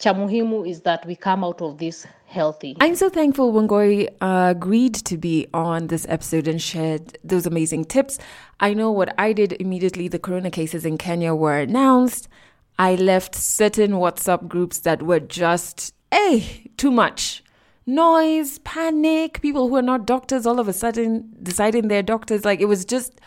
Chamuhimu 0.00 0.68
is 0.68 0.80
that 0.80 1.06
we 1.06 1.14
come 1.14 1.44
out 1.44 1.62
of 1.62 1.78
this 1.78 2.04
healthy. 2.26 2.76
I'm 2.80 2.96
so 2.96 3.08
thankful 3.08 3.52
Wangui 3.52 4.08
uh, 4.20 4.48
agreed 4.50 4.94
to 4.94 5.16
be 5.16 5.46
on 5.54 5.86
this 5.86 6.04
episode 6.08 6.48
and 6.48 6.60
shared 6.60 7.16
those 7.22 7.46
amazing 7.46 7.84
tips. 7.84 8.18
I 8.58 8.74
know 8.74 8.90
what 8.90 9.14
I 9.18 9.32
did 9.32 9.52
immediately 9.60 10.08
the 10.08 10.18
corona 10.18 10.50
cases 10.50 10.84
in 10.84 10.98
Kenya 10.98 11.36
were 11.36 11.56
announced. 11.56 12.26
I 12.82 12.96
left 12.96 13.36
certain 13.36 13.92
WhatsApp 13.92 14.48
groups 14.48 14.80
that 14.80 15.04
were 15.04 15.20
just, 15.20 15.94
hey, 16.10 16.68
too 16.76 16.90
much. 16.90 17.44
Noise, 17.86 18.58
panic, 18.64 19.40
people 19.40 19.68
who 19.68 19.76
are 19.76 19.82
not 19.82 20.04
doctors 20.04 20.46
all 20.46 20.58
of 20.58 20.66
a 20.66 20.72
sudden 20.72 21.32
deciding 21.40 21.86
they're 21.86 22.02
doctors. 22.02 22.44
Like 22.44 22.60
it 22.60 22.64
was 22.64 22.84
just, 22.84 23.20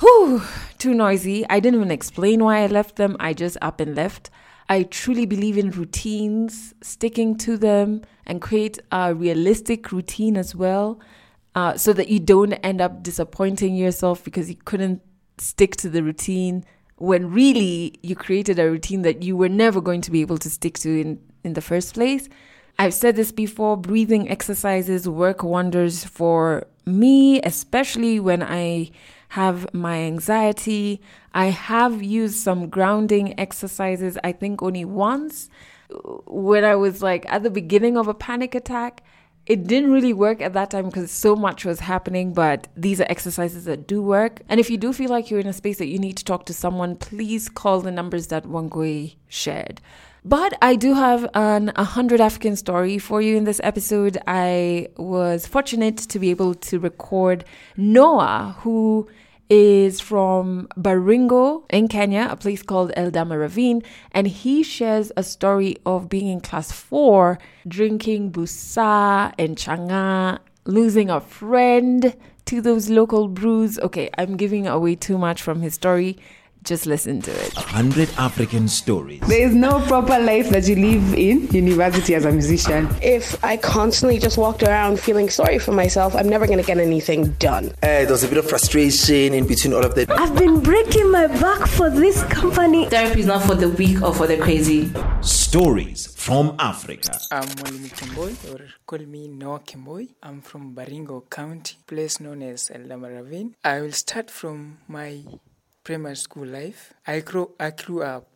whew, 0.00 0.40
too 0.78 0.94
noisy. 0.94 1.44
I 1.50 1.60
didn't 1.60 1.80
even 1.80 1.90
explain 1.90 2.42
why 2.42 2.62
I 2.62 2.66
left 2.66 2.96
them. 2.96 3.14
I 3.20 3.34
just 3.34 3.58
up 3.60 3.78
and 3.78 3.94
left. 3.94 4.30
I 4.70 4.84
truly 4.84 5.26
believe 5.26 5.58
in 5.58 5.70
routines, 5.70 6.72
sticking 6.80 7.36
to 7.44 7.58
them, 7.58 8.00
and 8.24 8.40
create 8.40 8.78
a 8.90 9.14
realistic 9.14 9.92
routine 9.92 10.38
as 10.38 10.54
well, 10.54 10.98
uh, 11.54 11.76
so 11.76 11.92
that 11.92 12.08
you 12.08 12.20
don't 12.20 12.54
end 12.54 12.80
up 12.80 13.02
disappointing 13.02 13.76
yourself 13.76 14.24
because 14.24 14.48
you 14.48 14.56
couldn't 14.56 15.02
stick 15.36 15.76
to 15.76 15.90
the 15.90 16.02
routine 16.02 16.64
when 16.98 17.30
really 17.30 17.98
you 18.02 18.14
created 18.14 18.58
a 18.58 18.70
routine 18.70 19.02
that 19.02 19.22
you 19.22 19.36
were 19.36 19.48
never 19.48 19.80
going 19.80 20.00
to 20.02 20.10
be 20.10 20.20
able 20.20 20.38
to 20.38 20.50
stick 20.50 20.78
to 20.78 21.00
in, 21.00 21.20
in 21.44 21.54
the 21.54 21.60
first 21.60 21.94
place. 21.94 22.28
I've 22.78 22.94
said 22.94 23.16
this 23.16 23.32
before 23.32 23.76
breathing 23.76 24.28
exercises 24.28 25.08
work 25.08 25.42
wonders 25.42 26.04
for 26.04 26.66
me, 26.86 27.40
especially 27.42 28.20
when 28.20 28.42
I 28.42 28.90
have 29.30 29.72
my 29.74 29.98
anxiety. 29.98 31.00
I 31.34 31.46
have 31.46 32.02
used 32.02 32.36
some 32.36 32.68
grounding 32.68 33.38
exercises, 33.38 34.16
I 34.22 34.32
think 34.32 34.62
only 34.62 34.84
once, 34.84 35.50
when 36.26 36.64
I 36.64 36.74
was 36.76 37.02
like 37.02 37.26
at 37.28 37.42
the 37.42 37.50
beginning 37.50 37.96
of 37.96 38.08
a 38.08 38.14
panic 38.14 38.54
attack 38.54 39.02
it 39.48 39.66
didn't 39.66 39.90
really 39.90 40.12
work 40.12 40.42
at 40.42 40.52
that 40.52 40.70
time 40.70 40.86
because 40.86 41.10
so 41.10 41.34
much 41.34 41.64
was 41.64 41.80
happening, 41.80 42.34
but 42.34 42.68
these 42.76 43.00
are 43.00 43.06
exercises 43.08 43.64
that 43.64 43.88
do 43.88 44.02
work. 44.02 44.42
And 44.50 44.60
if 44.60 44.68
you 44.68 44.76
do 44.76 44.92
feel 44.92 45.08
like 45.08 45.30
you're 45.30 45.40
in 45.40 45.46
a 45.46 45.54
space 45.54 45.78
that 45.78 45.86
you 45.86 45.98
need 45.98 46.18
to 46.18 46.24
talk 46.24 46.44
to 46.46 46.54
someone, 46.54 46.96
please 46.96 47.48
call 47.48 47.80
the 47.80 47.90
numbers 47.90 48.26
that 48.26 48.44
Wangui 48.44 49.16
shared. 49.26 49.80
But 50.22 50.52
I 50.60 50.76
do 50.76 50.92
have 50.92 51.26
an 51.32 51.72
100 51.76 52.20
African 52.20 52.56
story 52.56 52.98
for 52.98 53.22
you 53.22 53.38
in 53.38 53.44
this 53.44 53.60
episode. 53.64 54.18
I 54.26 54.88
was 54.98 55.46
fortunate 55.46 55.96
to 55.96 56.18
be 56.18 56.28
able 56.28 56.54
to 56.54 56.78
record 56.78 57.46
Noah, 57.78 58.54
who 58.58 59.08
is 59.50 60.00
from 60.00 60.68
Baringo 60.76 61.64
in 61.70 61.88
Kenya, 61.88 62.28
a 62.30 62.36
place 62.36 62.62
called 62.62 62.92
Eldama 62.96 63.38
Ravine, 63.38 63.82
and 64.12 64.26
he 64.26 64.62
shares 64.62 65.10
a 65.16 65.22
story 65.22 65.76
of 65.86 66.08
being 66.08 66.28
in 66.28 66.40
class 66.40 66.70
four, 66.72 67.38
drinking 67.66 68.32
busa 68.32 69.32
and 69.38 69.56
changa, 69.56 70.38
losing 70.64 71.08
a 71.10 71.20
friend 71.20 72.14
to 72.44 72.60
those 72.60 72.88
local 72.90 73.28
brews. 73.28 73.78
Okay, 73.78 74.10
I'm 74.18 74.36
giving 74.36 74.66
away 74.66 74.94
too 74.94 75.18
much 75.18 75.42
from 75.42 75.60
his 75.60 75.74
story. 75.74 76.18
Just 76.68 76.84
listen 76.84 77.22
to 77.22 77.30
it. 77.30 77.54
100 77.54 78.10
African 78.18 78.68
stories. 78.68 79.22
There 79.22 79.40
is 79.48 79.54
no 79.54 79.80
proper 79.86 80.18
life 80.18 80.50
that 80.50 80.68
you 80.68 80.76
live 80.76 81.14
in 81.14 81.48
university 81.48 82.14
as 82.14 82.26
a 82.26 82.30
musician. 82.30 82.94
If 83.00 83.42
I 83.42 83.56
constantly 83.56 84.18
just 84.18 84.36
walked 84.36 84.62
around 84.62 85.00
feeling 85.00 85.30
sorry 85.30 85.58
for 85.58 85.72
myself, 85.72 86.14
I'm 86.14 86.28
never 86.28 86.46
going 86.46 86.58
to 86.58 86.64
get 86.66 86.76
anything 86.76 87.30
done. 87.38 87.70
Uh, 87.82 88.04
there 88.04 88.10
was 88.10 88.22
a 88.22 88.28
bit 88.28 88.36
of 88.36 88.46
frustration 88.46 89.32
in 89.32 89.46
between 89.46 89.72
all 89.72 89.82
of 89.82 89.94
that. 89.94 90.10
I've 90.10 90.34
been 90.36 90.60
breaking 90.60 91.10
my 91.10 91.28
back 91.40 91.66
for 91.68 91.88
this 91.88 92.22
company. 92.24 92.84
Therapy 92.90 93.20
is 93.20 93.26
not 93.26 93.44
for 93.44 93.54
the 93.54 93.70
weak 93.70 94.02
or 94.02 94.12
for 94.12 94.26
the 94.26 94.36
crazy. 94.36 94.92
Stories 95.22 96.06
from 96.14 96.54
Africa. 96.58 97.18
I'm 97.32 97.48
Mwalimu 97.48 97.88
Kimboy, 97.96 98.52
or 98.52 98.66
call 98.84 99.06
me 99.06 99.28
Noah 99.28 99.60
Kimboy. 99.60 100.08
I'm 100.22 100.42
from 100.42 100.74
Baringo 100.74 101.30
County, 101.30 101.76
place 101.86 102.20
known 102.20 102.42
as 102.42 102.68
Eldama 102.68 103.08
Ravine. 103.16 103.54
I 103.64 103.80
will 103.80 103.92
start 103.92 104.30
from 104.30 104.76
my 104.86 105.22
primary 105.88 106.16
school 106.16 106.46
life. 106.46 106.92
I 107.06 107.20
grew, 107.20 107.52
I 107.58 107.70
grew 107.70 108.02
up. 108.02 108.28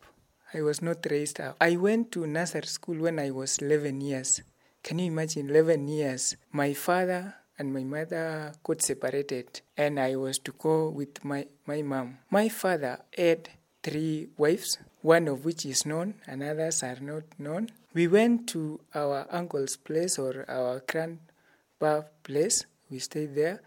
I 0.55 0.61
was 0.63 0.81
not 0.81 1.05
raised 1.07 1.39
up. 1.39 1.55
I 1.61 1.75
went 1.75 2.11
to 2.13 2.25
nursery 2.25 2.65
school 2.65 2.97
when 2.97 3.19
I 3.19 3.29
was 3.29 3.59
11 3.59 4.01
years. 4.01 4.41
Can 4.81 4.97
you 4.97 5.05
imagine 5.05 5.51
11 5.51 5.87
years? 5.87 6.35
My 6.51 6.73
father 6.73 7.35
and 7.59 7.71
my 7.71 7.83
mother 7.83 8.53
got 8.63 8.81
separated 8.81 9.61
and 9.77 9.99
I 9.99 10.15
was 10.15 10.39
to 10.39 10.51
go 10.57 10.89
with 10.89 11.23
my, 11.23 11.45
my 11.67 11.83
mom. 11.83 12.17
My 12.31 12.49
father 12.49 12.97
had 13.15 13.49
three 13.83 14.29
wives, 14.35 14.79
one 15.03 15.27
of 15.27 15.45
which 15.45 15.63
is 15.63 15.85
known 15.85 16.15
and 16.25 16.41
others 16.41 16.81
are 16.81 16.97
not 17.01 17.25
known. 17.37 17.69
We 17.93 18.07
went 18.07 18.47
to 18.49 18.79
our 18.95 19.27
uncle's 19.29 19.77
place 19.77 20.17
or 20.17 20.43
our 20.49 20.81
grandpa's 20.87 22.05
place. 22.23 22.65
We 22.89 22.97
stayed 22.97 23.35
there 23.35 23.61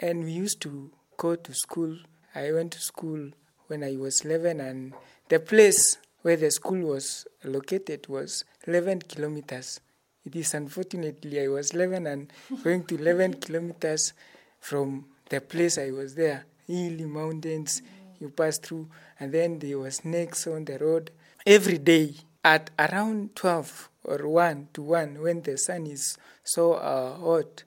and 0.00 0.24
we 0.24 0.32
used 0.32 0.60
to 0.62 0.90
go 1.16 1.36
to 1.36 1.54
school 1.54 1.96
I 2.34 2.52
went 2.52 2.72
to 2.72 2.80
school 2.80 3.30
when 3.66 3.82
I 3.82 3.96
was 3.96 4.24
11, 4.24 4.60
and 4.60 4.92
the 5.28 5.40
place 5.40 5.98
where 6.22 6.36
the 6.36 6.50
school 6.50 6.88
was 6.88 7.26
located 7.44 8.06
was 8.08 8.44
11 8.66 9.02
kilometers. 9.02 9.80
It 10.24 10.36
is 10.36 10.54
unfortunately 10.54 11.40
I 11.40 11.48
was 11.48 11.70
11 11.70 12.06
and 12.06 12.32
going 12.62 12.84
to 12.84 12.96
11 12.96 13.34
kilometers 13.34 14.12
from 14.60 15.06
the 15.28 15.40
place 15.40 15.78
I 15.78 15.90
was 15.90 16.14
there. 16.14 16.44
Hilly 16.66 17.06
mountains 17.06 17.82
you 18.20 18.28
pass 18.28 18.58
through, 18.58 18.88
and 19.18 19.32
then 19.32 19.58
there 19.58 19.78
was 19.78 19.96
snakes 19.96 20.46
on 20.46 20.66
the 20.66 20.78
road. 20.78 21.10
Every 21.46 21.78
day 21.78 22.14
at 22.44 22.70
around 22.78 23.34
12 23.34 23.88
or 24.04 24.28
1 24.28 24.68
to 24.74 24.82
1, 24.82 25.20
when 25.20 25.42
the 25.42 25.56
sun 25.56 25.86
is 25.86 26.18
so 26.44 26.74
uh, 26.74 27.16
hot, 27.16 27.64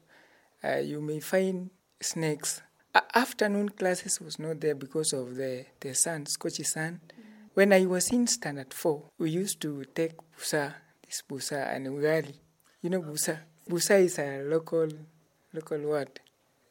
uh, 0.64 0.78
you 0.78 1.02
may 1.02 1.20
find 1.20 1.70
snakes 2.00 2.62
afternoon 3.16 3.70
classes 3.70 4.22
was 4.22 4.38
not 4.40 4.62
there 4.62 4.76
because 4.76 5.14
of 5.14 5.36
the, 5.36 5.66
the 5.80 5.94
sun, 5.96 6.26
scorchy 6.26 6.66
sun. 6.66 7.02
When 7.54 7.74
I 7.74 7.86
was 7.86 8.12
in 8.12 8.28
standard 8.28 8.74
four, 8.74 9.04
we 9.18 9.30
used 9.32 9.62
to 9.62 9.86
take 9.96 10.14
busa, 10.38 10.74
this 11.06 11.24
busa 11.28 11.76
and 11.76 11.88
ugali. 11.88 12.34
You 12.82 12.90
know 12.90 13.02
busa? 13.02 13.40
Busa 13.70 14.00
is 14.04 14.20
a 14.20 14.44
local 14.44 14.90
local 15.54 15.80
word, 15.80 16.20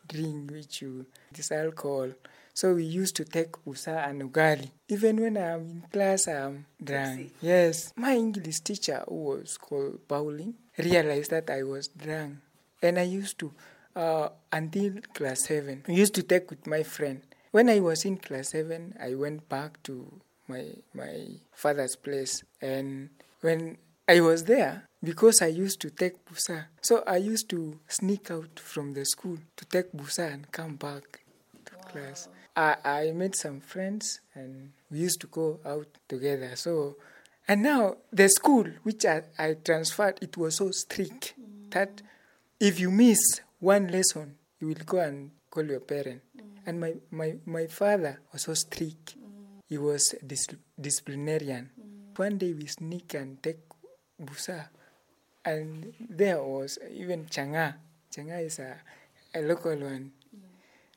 drink 0.09 0.51
which 0.51 0.83
you 0.83 1.07
this 1.33 1.53
alcohol. 1.53 2.11
So 2.55 2.75
we 2.75 2.85
used 2.85 3.17
to 3.17 3.25
take 3.25 3.53
busa 3.65 4.09
and 4.09 4.23
ugali. 4.23 4.71
Even 4.89 5.21
when 5.21 5.37
I'm 5.39 5.61
in 5.61 5.85
class, 5.93 6.29
I'm 6.29 6.67
drunk. 6.83 7.33
Yes, 7.41 7.93
my 7.97 8.15
English 8.15 8.61
teacher, 8.61 9.03
who 9.09 9.15
was 9.25 9.57
called 9.57 10.07
Pauline, 10.07 10.55
realized 10.79 11.31
that 11.31 11.49
I 11.49 11.63
was 11.63 11.89
drunk, 11.89 12.39
and 12.83 12.99
I 12.99 13.03
used 13.03 13.39
to 13.39 13.53
uh, 13.94 14.28
until 14.50 14.94
class 15.14 15.44
7. 15.44 15.85
I 15.88 15.92
used 15.92 16.14
to 16.14 16.22
take 16.22 16.50
with 16.50 16.66
my 16.66 16.83
friend. 16.83 17.22
When 17.50 17.68
I 17.68 17.81
was 17.81 18.05
in 18.05 18.16
class 18.16 18.50
7, 18.50 18.96
I 19.00 19.14
went 19.14 19.48
back 19.48 19.83
to 19.85 20.20
my, 20.48 20.64
my 20.94 21.26
father's 21.52 21.96
place. 21.96 22.42
And 22.61 23.11
when 23.40 23.78
I 24.09 24.20
was 24.20 24.44
there, 24.44 24.88
because 25.02 25.42
I 25.42 25.48
used 25.48 25.81
to 25.81 25.90
take 25.90 26.24
busa, 26.24 26.66
so 26.81 27.02
I 27.07 27.16
used 27.16 27.48
to 27.50 27.78
sneak 27.88 28.31
out 28.31 28.59
from 28.59 28.94
the 28.94 29.05
school 29.05 29.38
to 29.57 29.64
take 29.66 29.92
busa 29.92 30.33
and 30.33 30.50
come 30.50 30.76
back 30.76 31.20
to 31.66 31.74
wow. 31.76 31.83
class. 31.85 32.28
I, 32.57 32.76
I 32.85 33.11
met 33.12 33.35
some 33.37 33.61
friends 33.61 34.20
and 34.35 34.72
we 34.90 34.98
used 34.98 35.20
to 35.22 35.26
go 35.26 35.61
out 35.64 35.88
together. 36.09 36.52
So, 36.57 36.96
and 37.48 37.62
now 37.62 37.96
the 38.12 38.28
school 38.28 38.66
which 38.83 39.05
I, 39.05 39.22
I 39.38 39.55
transferred, 39.55 40.18
it 40.20 40.37
was 40.37 40.57
so 40.57 40.70
strict 40.70 41.35
that 41.70 42.02
if 42.61 42.78
you 42.78 42.90
miss 42.90 43.40
one 43.62 43.87
lesson, 43.88 44.35
you 44.61 44.66
will 44.66 44.85
go 44.85 44.98
and 44.98 45.31
call 45.48 45.64
your 45.64 45.81
parent. 45.81 46.20
Mm. 46.37 46.42
And 46.66 46.81
my, 46.81 46.94
my, 47.11 47.35
my 47.46 47.66
father 47.68 48.20
was 48.33 48.42
so 48.42 48.55
strict. 48.55 49.14
Mm. 49.16 49.62
He 49.68 49.79
was 49.79 50.14
dis- 50.27 50.48
disciplinarian. 50.81 51.70
Mm. 51.79 52.18
One 52.18 52.38
day 52.38 52.53
we 52.53 52.66
sneak 52.66 53.14
and 53.14 53.40
take 53.40 53.61
busa. 54.20 54.68
And 55.44 55.94
there 56.01 56.42
was 56.42 56.79
even 56.92 57.27
changa. 57.27 57.75
Changa 58.14 58.44
is 58.44 58.59
a, 58.59 58.77
a 59.35 59.42
local 59.42 59.77
one. 59.77 60.12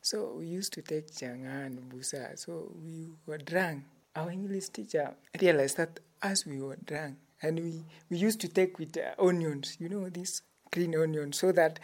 So 0.01 0.35
we 0.37 0.47
used 0.47 0.73
to 0.73 0.81
take 0.81 1.11
changa 1.11 1.65
and 1.67 1.79
busa. 1.91 2.37
So 2.37 2.71
we 2.83 3.09
were 3.27 3.37
drunk. 3.37 3.83
Our 4.15 4.31
English 4.31 4.69
teacher 4.69 5.13
realized 5.39 5.77
that 5.77 5.99
as 6.21 6.45
we 6.45 6.61
were 6.61 6.77
drunk, 6.83 7.17
and 7.41 7.59
we, 7.59 7.83
we 8.09 8.17
used 8.17 8.39
to 8.41 8.47
take 8.47 8.79
with 8.79 8.97
uh, 8.97 9.21
onions, 9.21 9.77
you 9.79 9.89
know, 9.89 10.09
this 10.09 10.41
green 10.75 10.93
onion, 10.95 11.33
so 11.33 11.51
that 11.59 11.79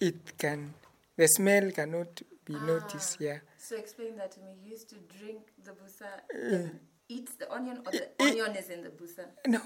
it 0.00 0.20
can, 0.38 0.74
the 1.16 1.26
smell 1.28 1.70
cannot 1.70 2.22
be 2.44 2.54
noticed. 2.54 3.18
Yeah. 3.20 3.38
So 3.58 3.76
explain 3.76 4.16
that 4.16 4.30
to 4.32 4.40
me. 4.40 4.50
You 4.64 4.70
used 4.76 4.88
to 4.90 4.96
drink 5.18 5.40
the 5.64 5.72
busa, 5.72 6.70
eat 7.08 7.28
the 7.38 7.52
onion, 7.52 7.76
or 7.86 7.92
the 7.92 8.08
onion 8.18 8.56
is 8.56 8.68
in 8.70 8.82
the 8.82 8.90
busa? 8.90 9.24
No, 9.46 9.60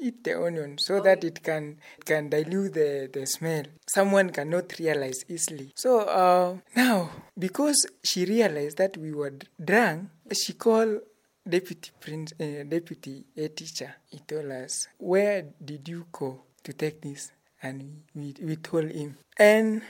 eat 0.00 0.24
the 0.24 0.34
onion 0.46 0.78
so 0.78 1.00
that 1.00 1.24
it 1.24 1.42
can 1.42 1.78
can 2.04 2.28
dilute 2.30 2.74
the, 2.74 3.10
the 3.12 3.26
smell. 3.26 3.64
Someone 3.86 4.30
cannot 4.30 4.78
realize 4.78 5.24
easily. 5.28 5.72
So 5.74 6.00
uh, 6.00 6.56
now, 6.74 7.10
because 7.38 7.86
she 8.02 8.24
realized 8.24 8.78
that 8.78 8.96
we 8.96 9.12
were 9.12 9.34
drunk, 9.62 10.08
she 10.32 10.54
called 10.54 11.00
deputy 11.48 11.90
prince, 12.00 12.32
uh, 12.40 12.64
deputy 12.68 13.24
a 13.36 13.48
teacher. 13.48 13.94
He 14.10 14.18
told 14.20 14.50
us, 14.50 14.88
"Where 14.98 15.44
did 15.64 15.88
you 15.88 16.06
go 16.10 16.42
to 16.64 16.72
take 16.72 17.00
this?" 17.02 17.32
And 17.62 18.02
we, 18.14 18.34
we 18.42 18.56
told 18.56 18.90
him. 18.90 19.16
And 19.36 19.82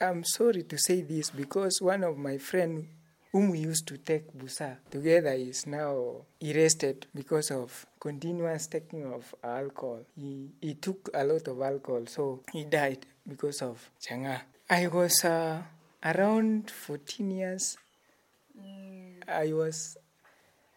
I'm 0.00 0.24
sorry 0.24 0.62
to 0.62 0.78
say 0.78 1.02
this 1.02 1.30
because 1.30 1.80
one 1.80 2.04
of 2.04 2.16
my 2.16 2.38
friend 2.38 2.86
whom 3.32 3.50
we 3.50 3.58
used 3.58 3.86
to 3.86 3.98
take 3.98 4.32
busa 4.32 4.76
together 4.90 5.32
is 5.32 5.66
now 5.66 6.24
arrested 6.42 7.06
because 7.14 7.50
of 7.50 7.86
continuous 8.00 8.66
taking 8.66 9.12
of 9.12 9.34
alcohol. 9.42 10.00
He, 10.16 10.50
he 10.60 10.74
took 10.74 11.10
a 11.12 11.24
lot 11.24 11.46
of 11.48 11.60
alcohol, 11.60 12.06
so 12.06 12.40
he 12.52 12.64
died 12.64 13.06
because 13.28 13.60
of 13.62 13.90
changa. 14.00 14.40
I 14.70 14.86
was 14.86 15.24
uh, 15.24 15.62
around 16.04 16.70
14 16.70 17.30
years. 17.30 17.76
I 19.26 19.52
was 19.52 19.96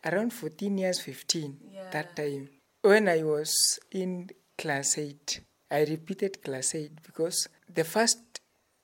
around 0.04 0.34
14 0.34 0.78
years, 0.78 1.00
15 1.00 1.58
that 1.92 2.16
time. 2.16 2.50
When 2.82 3.08
I 3.08 3.24
was 3.24 3.80
in 3.92 4.30
class 4.58 4.98
8, 4.98 5.40
I 5.72 5.86
repeated 5.86 6.44
class 6.44 6.76
8 6.76 7.02
because 7.02 7.48
the 7.74 7.86
first 7.86 8.42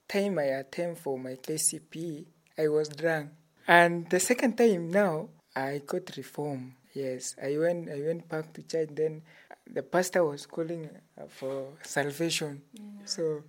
time 0.07 0.39
I 0.39 0.43
attempted 0.43 1.03
for 1.03 1.19
my 1.19 1.35
KCP, 1.35 2.25
I 2.57 2.69
was 2.69 2.87
drunk. 2.87 3.31
And 3.67 4.09
the 4.09 4.21
second 4.21 4.57
time 4.57 4.89
now, 4.89 5.27
I 5.53 5.81
got 5.85 6.15
reform. 6.15 6.75
Yes, 6.93 7.35
I 7.43 7.57
went. 7.57 7.89
I 7.89 7.99
went 7.99 8.29
back 8.29 8.53
to 8.53 8.61
church. 8.63 8.89
Then 8.93 9.21
the 9.69 9.83
pastor 9.83 10.23
was 10.23 10.45
calling 10.45 10.89
uh, 11.19 11.25
for 11.27 11.73
salvation. 11.83 12.61
So 13.03 13.43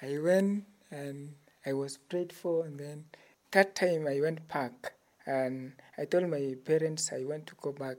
I 0.00 0.18
went 0.18 0.64
and 0.90 1.34
I 1.66 1.72
was 1.72 1.96
prayed 1.96 2.32
for. 2.32 2.64
And 2.64 2.78
then 2.78 3.04
that 3.50 3.74
time 3.74 4.06
I 4.06 4.20
went 4.20 4.46
back 4.46 4.92
and 5.26 5.72
I 5.98 6.04
told 6.04 6.28
my 6.28 6.54
parents 6.64 7.10
I 7.12 7.24
want 7.24 7.46
to 7.48 7.54
go 7.60 7.72
back 7.72 7.96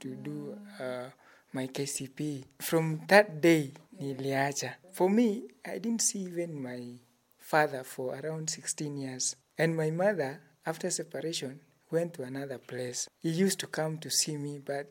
to 0.00 0.14
do 0.14 0.56
uh, 0.80 1.10
my 1.52 1.66
KCP. 1.66 2.44
From 2.60 3.02
that 3.08 3.40
day, 3.40 3.72
niliacha. 4.00 4.74
For 4.92 5.08
me, 5.10 5.48
I 5.64 5.78
didn't 5.78 6.02
see 6.02 6.20
even 6.20 6.62
my 6.62 6.98
father 7.38 7.84
for 7.84 8.14
around 8.18 8.50
16 8.50 8.96
years. 8.96 9.36
And 9.56 9.76
my 9.76 9.90
mother, 9.90 10.40
after 10.66 10.90
separation, 10.90 11.60
went 11.90 12.14
to 12.14 12.22
another 12.22 12.58
place. 12.58 13.08
He 13.20 13.30
used 13.30 13.58
to 13.60 13.66
come 13.66 13.98
to 13.98 14.10
see 14.10 14.36
me, 14.36 14.60
but 14.64 14.86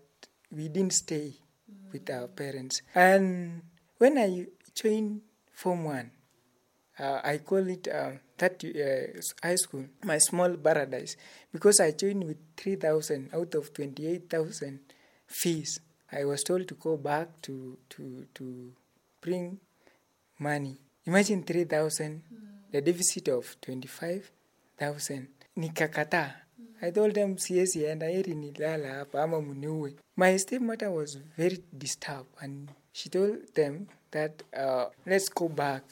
we 0.51 0.67
didn't 0.67 0.93
stay 0.93 1.33
with 1.91 2.09
our 2.09 2.27
parents. 2.27 2.81
And 2.95 3.61
when 3.97 4.17
I 4.17 4.47
joined 4.73 5.21
Form 5.53 5.83
1, 5.85 6.11
uh, 6.99 7.21
I 7.23 7.37
call 7.39 7.67
it 7.67 7.87
uh, 7.87 8.11
that 8.37 8.63
uh, 8.63 9.45
high 9.47 9.55
school, 9.55 9.85
my 10.03 10.17
small 10.17 10.55
paradise, 10.57 11.15
because 11.51 11.79
I 11.79 11.91
joined 11.91 12.23
with 12.23 12.37
3,000 12.57 13.29
out 13.33 13.53
of 13.55 13.73
28,000 13.73 14.79
fees. 15.27 15.79
I 16.11 16.25
was 16.25 16.43
told 16.43 16.67
to 16.67 16.73
go 16.75 16.97
back 16.97 17.41
to, 17.43 17.77
to, 17.89 18.25
to 18.35 18.73
bring 19.21 19.57
money. 20.39 20.77
Imagine 21.05 21.43
3,000, 21.43 22.21
the 22.71 22.81
deficit 22.81 23.27
of 23.29 23.55
25,000. 23.61 25.27
Nikakataa. 25.57 26.33
I 26.81 26.91
told 26.91 27.13
them 27.15 27.37
siwezi 27.37 27.83
enda 27.85 28.07
heri 28.09 28.33
nilala 28.35 28.93
hapa 28.93 29.23
ama 29.23 29.41
muniue. 29.41 29.95
My 30.15 30.37
stepmother 30.39 30.89
was 30.89 31.17
very 31.37 31.63
disturbed 31.73 32.29
and 32.41 32.69
she 32.93 33.09
told 33.09 33.53
them 33.53 33.87
that 34.11 34.43
uh, 34.53 34.85
let's 35.05 35.29
go 35.29 35.47
back, 35.49 35.83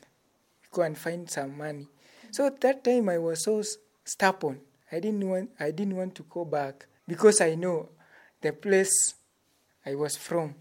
go 0.72 0.82
and 0.84 0.98
find 0.98 1.30
some 1.30 1.58
money. 1.58 1.88
So 2.32 2.50
that 2.50 2.84
time 2.84 3.10
I 3.10 3.18
was 3.18 3.44
so 3.44 3.64
stubborn. 4.04 4.60
I 4.92 5.00
didn't 5.00 5.28
want 5.28 5.50
I 5.60 5.72
didn't 5.72 5.96
want 5.96 6.16
to 6.16 6.24
go 6.30 6.46
back 6.46 6.86
because 7.08 7.42
I 7.42 7.56
know 7.56 7.90
the 8.42 8.54
place 8.54 9.16
I 9.86 9.96
was 9.96 10.18
from. 10.18 10.54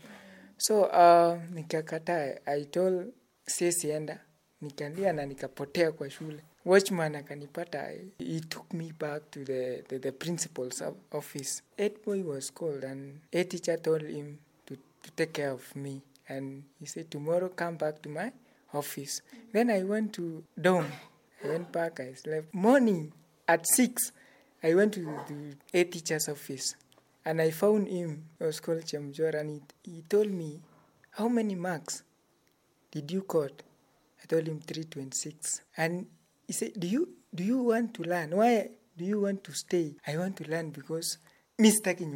So 0.56 0.82
uh, 0.82 1.38
nikakataa. 1.54 2.34
I 2.46 2.64
told 2.64 3.12
siwezi 3.46 3.90
enda, 3.90 4.20
nikalia 4.60 5.12
na 5.12 5.26
nikapotea 5.26 5.92
kwa 5.92 6.10
shule. 6.10 6.42
Watchman 6.64 7.14
akanipata. 7.16 7.90
He 8.18 8.40
took 8.40 8.72
me 8.74 8.92
back 8.98 9.30
to 9.30 9.44
the, 9.44 9.82
the, 9.88 9.98
the 9.98 10.12
principal's 10.12 10.82
office. 11.12 11.62
Head 11.78 11.92
boy 12.04 12.22
was 12.22 12.50
called 12.54 12.84
and 12.84 13.20
a 13.32 13.44
teacher 13.44 13.76
told 13.82 14.02
him 14.02 14.38
to, 14.66 14.76
to 14.76 15.10
take 15.16 15.32
care 15.32 15.50
of 15.50 15.76
me. 15.76 16.02
And 16.28 16.64
he 16.80 16.86
said, 16.86 17.10
tomorrow 17.10 17.48
come 17.50 17.76
back 17.76 18.00
to 18.02 18.08
my 18.08 18.32
office. 18.72 19.20
Then 19.52 19.70
I 19.70 19.82
went 19.82 20.14
to 20.14 20.42
dorm. 20.58 20.86
I 21.44 21.48
went 21.48 21.70
back, 21.70 22.00
I 22.00 22.14
slept. 22.14 22.54
Morning 22.54 23.12
at 23.46 23.66
6, 23.66 24.12
I 24.62 24.74
went 24.74 24.94
to 24.94 25.00
the 25.28 25.78
a 25.78 25.84
teacher's 25.84 26.28
office. 26.30 26.74
And 27.24 27.40
I 27.40 27.50
found 27.50 27.88
him. 27.88 28.24
He 28.38 28.44
was 28.44 28.60
called 28.60 28.82
Chemjor 28.84 29.34
and 29.38 29.62
he, 29.84 29.90
he 29.90 30.02
told 30.02 30.30
me, 30.30 30.60
how 31.12 31.28
many 31.28 31.54
marks 31.54 32.02
did 32.90 33.10
you 33.10 33.24
got? 33.26 33.62
I 34.22 34.26
told 34.26 34.46
him 34.46 34.60
326. 34.60 35.62
And 35.76 36.06
he 36.46 36.52
said, 36.52 36.72
Do 36.78 36.87
you 36.87 37.08
do 37.34 37.44
you 37.44 37.58
want 37.62 37.94
to 37.94 38.02
learn? 38.02 38.37
Why 38.37 38.70
do 38.96 39.04
you 39.04 39.20
want 39.20 39.44
to 39.44 39.52
stay? 39.52 39.94
I 40.06 40.16
want 40.18 40.37
to 40.38 40.50
learn 40.50 40.70
because 40.70 41.18
mi 41.58 41.70
sitaki. 41.70 42.06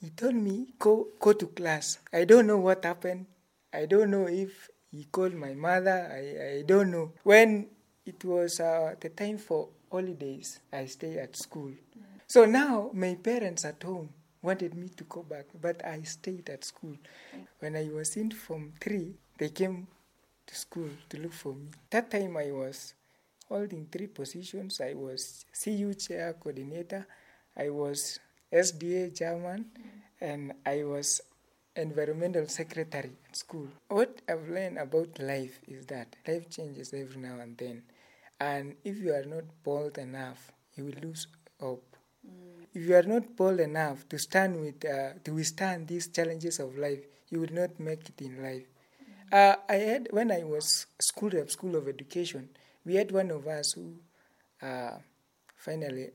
He 0.00 0.10
told 0.10 0.34
me, 0.34 0.66
go 0.78 1.08
go 1.20 1.32
to 1.32 1.46
class. 1.46 1.98
I 2.12 2.24
don't 2.24 2.46
know 2.46 2.58
what 2.58 2.84
happened. 2.84 3.26
I 3.72 3.86
don't 3.86 4.10
know 4.10 4.26
if 4.26 4.68
he 4.90 5.04
called 5.04 5.34
my 5.34 5.54
mother. 5.54 6.10
I, 6.12 6.58
I 6.58 6.62
don't 6.62 6.90
know. 6.90 7.12
When 7.22 7.68
it 8.04 8.24
was 8.24 8.60
uh, 8.60 8.94
the 9.00 9.08
time 9.10 9.38
for 9.38 9.68
holidays, 9.90 10.60
I 10.72 10.86
stay 10.86 11.18
at 11.18 11.36
school. 11.36 11.72
So 12.26 12.44
now 12.44 12.90
my 12.92 13.14
parents 13.14 13.64
at 13.64 13.82
home 13.82 14.10
wanted 14.44 14.74
me 14.74 14.88
to 14.90 15.04
go 15.04 15.22
back, 15.22 15.46
but 15.60 15.84
I 15.84 16.02
stayed 16.02 16.50
at 16.50 16.64
school. 16.64 16.96
Mm. 17.34 17.46
When 17.60 17.76
I 17.76 17.88
was 17.88 18.16
in 18.16 18.30
Form 18.30 18.72
3, 18.80 19.14
they 19.38 19.48
came 19.48 19.88
to 20.46 20.54
school 20.54 20.90
to 21.08 21.18
look 21.18 21.32
for 21.32 21.54
me. 21.54 21.68
That 21.90 22.10
time 22.10 22.36
I 22.36 22.52
was 22.52 22.94
holding 23.48 23.86
three 23.90 24.06
positions. 24.06 24.80
I 24.80 24.92
was 24.94 25.46
CU 25.52 25.94
chair 25.94 26.34
coordinator, 26.34 27.06
I 27.56 27.70
was 27.70 28.20
SDA 28.52 29.16
chairman, 29.16 29.64
mm. 29.64 29.90
and 30.20 30.52
I 30.66 30.84
was 30.84 31.22
environmental 31.76 32.46
secretary 32.46 33.12
at 33.28 33.36
school. 33.36 33.68
What 33.88 34.20
I've 34.28 34.48
learned 34.48 34.78
about 34.78 35.18
life 35.18 35.60
is 35.66 35.86
that 35.86 36.14
life 36.28 36.48
changes 36.50 36.92
every 36.92 37.20
now 37.20 37.40
and 37.40 37.56
then. 37.56 37.82
And 38.38 38.76
if 38.84 38.98
you 38.98 39.12
are 39.14 39.24
not 39.24 39.44
bold 39.64 39.98
enough, 39.98 40.52
you 40.76 40.84
will 40.84 41.00
lose 41.02 41.26
hope. 41.58 41.93
If 42.74 42.88
you 42.88 42.96
are 42.96 43.02
not 43.04 43.36
bold 43.36 43.60
enough 43.60 44.08
to 44.08 44.18
stand 44.18 44.60
with, 44.60 44.84
uh, 44.84 45.14
to 45.24 45.32
withstand 45.32 45.88
these 45.88 46.08
challenges 46.08 46.58
of 46.58 46.76
life, 46.76 47.04
you 47.30 47.40
will 47.40 47.52
not 47.52 47.78
make 47.78 48.08
it 48.08 48.20
in 48.20 48.42
life. 48.42 48.64
Uh, 49.32 49.56
I 49.68 49.74
had 49.74 50.08
when 50.10 50.30
I 50.30 50.42
was 50.44 50.86
school 51.00 51.30
rep, 51.30 51.50
school 51.50 51.76
of 51.76 51.88
education, 51.88 52.48
we 52.84 52.96
had 52.96 53.10
one 53.12 53.30
of 53.30 53.46
us 53.46 53.72
who 53.72 53.94
uh, 54.60 54.98
finally 55.56 56.10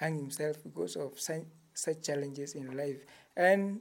hung 0.00 0.16
himself 0.16 0.56
because 0.62 0.96
of 0.96 1.18
such, 1.18 1.42
such 1.74 2.02
challenges 2.02 2.54
in 2.54 2.76
life, 2.76 3.04
and 3.36 3.80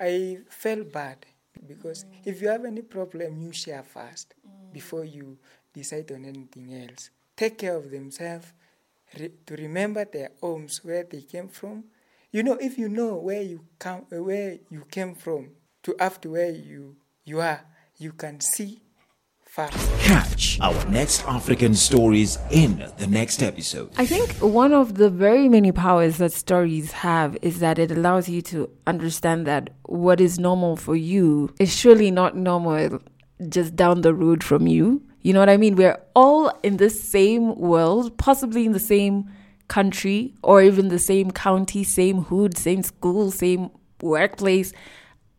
I 0.00 0.38
felt 0.48 0.92
bad 0.92 1.26
because 1.66 2.04
if 2.24 2.42
you 2.42 2.48
have 2.48 2.64
any 2.64 2.82
problem, 2.82 3.40
you 3.40 3.52
share 3.52 3.82
first 3.82 4.34
before 4.72 5.04
you 5.04 5.38
decide 5.72 6.10
on 6.12 6.24
anything 6.24 6.74
else. 6.74 7.10
Take 7.36 7.58
care 7.58 7.76
of 7.76 7.90
themselves, 7.90 8.52
re- 9.18 9.32
to 9.46 9.56
remember 9.56 10.04
their 10.04 10.30
homes 10.40 10.80
where 10.82 11.04
they 11.04 11.22
came 11.22 11.48
from. 11.48 11.84
You 12.32 12.42
know, 12.42 12.54
if 12.54 12.78
you 12.78 12.88
know 12.88 13.16
where 13.16 13.42
you 13.42 13.64
come, 13.78 14.06
uh, 14.12 14.22
where 14.22 14.58
you 14.70 14.84
came 14.90 15.14
from, 15.14 15.50
to 15.84 15.96
up 15.96 16.20
to 16.22 16.32
where 16.32 16.50
you 16.50 16.96
you 17.24 17.40
are, 17.40 17.60
you 17.98 18.12
can 18.12 18.40
see 18.40 18.82
far. 19.56 19.70
Catch 20.00 20.60
our 20.60 20.84
next 20.90 21.24
African 21.26 21.74
stories 21.74 22.38
in 22.50 22.84
the 22.98 23.06
next 23.06 23.42
episode. 23.42 23.90
I 23.96 24.06
think 24.06 24.30
one 24.42 24.72
of 24.72 24.96
the 24.96 25.08
very 25.08 25.48
many 25.48 25.72
powers 25.72 26.18
that 26.18 26.32
stories 26.32 26.92
have 26.92 27.36
is 27.42 27.60
that 27.60 27.78
it 27.78 27.90
allows 27.90 28.28
you 28.28 28.42
to 28.42 28.68
understand 28.86 29.46
that 29.46 29.70
what 29.84 30.20
is 30.20 30.38
normal 30.38 30.76
for 30.76 30.94
you 30.94 31.54
is 31.58 31.74
surely 31.74 32.10
not 32.10 32.36
normal 32.36 33.00
just 33.48 33.74
down 33.76 34.02
the 34.02 34.14
road 34.14 34.44
from 34.44 34.66
you. 34.66 35.02
You 35.26 35.32
know 35.32 35.40
what 35.40 35.48
I 35.48 35.56
mean? 35.56 35.74
We're 35.74 35.98
all 36.14 36.56
in 36.62 36.76
the 36.76 36.88
same 36.88 37.56
world, 37.56 38.16
possibly 38.16 38.64
in 38.64 38.70
the 38.70 38.78
same 38.78 39.28
country 39.66 40.34
or 40.44 40.62
even 40.62 40.86
the 40.86 41.00
same 41.00 41.32
county, 41.32 41.82
same 41.82 42.22
hood, 42.22 42.56
same 42.56 42.84
school, 42.84 43.32
same 43.32 43.70
workplace 44.00 44.72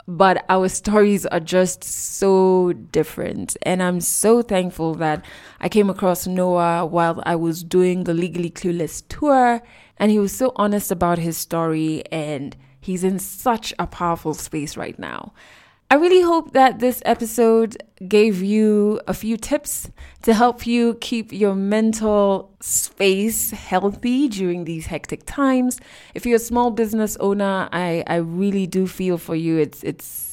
but 0.10 0.45
our 0.47 0.69
stories 0.69 1.26
are 1.26 1.39
just 1.41 1.84
so 1.84 2.71
different. 2.93 3.58
And 3.63 3.84
I'm 3.84 4.00
so 4.00 4.41
thankful 4.41 4.95
that 4.95 5.26
I 5.60 5.67
came 5.67 5.89
across 5.89 6.26
Noah 6.26 6.86
while 6.86 7.21
I 7.26 7.36
was 7.36 7.62
doing 7.62 8.06
the 8.06 8.13
Legally 8.13 8.50
Clueless 8.50 9.04
tour, 9.10 9.62
and 9.97 10.10
he 10.10 10.17
was 10.17 10.32
so 10.32 10.54
honest 10.56 10.91
about 10.91 11.17
his 11.17 11.38
story, 11.38 12.06
and 12.10 12.56
he's 12.80 13.04
in 13.04 13.19
such 13.19 13.73
a 13.80 13.86
powerful 13.86 14.34
space 14.34 14.78
right 14.78 14.97
now. 14.97 15.34
I 15.91 15.95
really 15.95 16.21
hope 16.21 16.54
that 16.54 16.80
this 16.80 17.02
episode 17.06 17.78
gave 18.07 18.41
you 18.41 18.99
a 19.07 19.13
few 19.13 19.38
tips 19.38 19.89
to 20.21 20.33
help 20.33 20.67
you 20.67 20.95
keep 21.01 21.31
your 21.31 21.55
mental 21.55 22.51
space 22.60 23.51
healthy 23.51 24.27
during 24.27 24.65
these 24.65 24.88
hectic 24.88 25.23
times. 25.25 25.79
If 26.13 26.25
you're 26.25 26.36
a 26.36 26.39
small 26.39 26.71
business 26.71 27.17
owner, 27.19 27.69
I, 27.71 28.03
I 28.07 28.17
really 28.17 28.67
do 28.67 28.88
feel 28.88 29.17
for 29.17 29.36
you. 29.36 29.57
It's 29.57 29.83
it's 29.83 30.27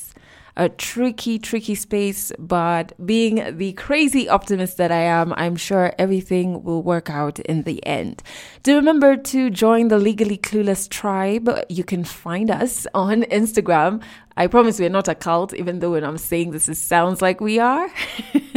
a 0.57 0.69
tricky, 0.69 1.39
tricky 1.39 1.75
space, 1.75 2.31
but 2.39 2.93
being 3.05 3.57
the 3.57 3.73
crazy 3.73 4.29
optimist 4.29 4.77
that 4.77 4.93
I 4.93 5.01
am, 5.01 5.33
I'm 5.37 5.57
sure 5.57 5.93
everything 5.99 6.63
will 6.63 6.83
work 6.83 7.11
out 7.11 7.41
in 7.41 7.63
the 7.63 7.85
end. 7.85 8.23
Do 8.63 8.77
remember 8.77 9.17
to 9.17 9.51
join 9.51 9.89
the 9.89 9.99
Legally 9.99 10.39
Clueless 10.39 10.89
tribe. 10.89 11.51
You 11.69 11.83
can 11.83 12.05
find 12.05 12.51
us 12.51 12.87
on 12.95 13.23
Instagram. 13.25 14.03
I 14.37 14.47
promise 14.47 14.79
we're 14.79 14.89
not 14.89 15.09
a 15.09 15.15
cult, 15.15 15.55
even 15.55 15.81
though 15.81 15.93
when 15.93 16.05
I'm 16.05 16.19
saying 16.19 16.53
this, 16.53 16.69
it 16.69 16.77
sounds 16.77 17.21
like 17.21 17.41
we 17.41 17.59
are. 17.59 17.89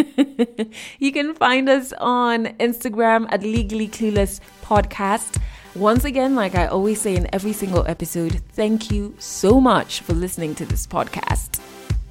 you 0.99 1.11
can 1.11 1.33
find 1.33 1.67
us 1.67 1.93
on 1.97 2.45
Instagram 2.57 3.27
at 3.31 3.41
Legally 3.41 3.87
Clueless 3.87 4.39
Podcast. 4.63 5.41
Once 5.75 6.05
again, 6.05 6.35
like 6.35 6.55
I 6.55 6.67
always 6.67 7.01
say 7.01 7.15
in 7.15 7.29
every 7.33 7.53
single 7.53 7.85
episode, 7.87 8.41
thank 8.53 8.89
you 8.89 9.15
so 9.19 9.61
much 9.61 10.01
for 10.01 10.13
listening 10.13 10.55
to 10.55 10.65
this 10.65 10.87
podcast. 10.87 11.61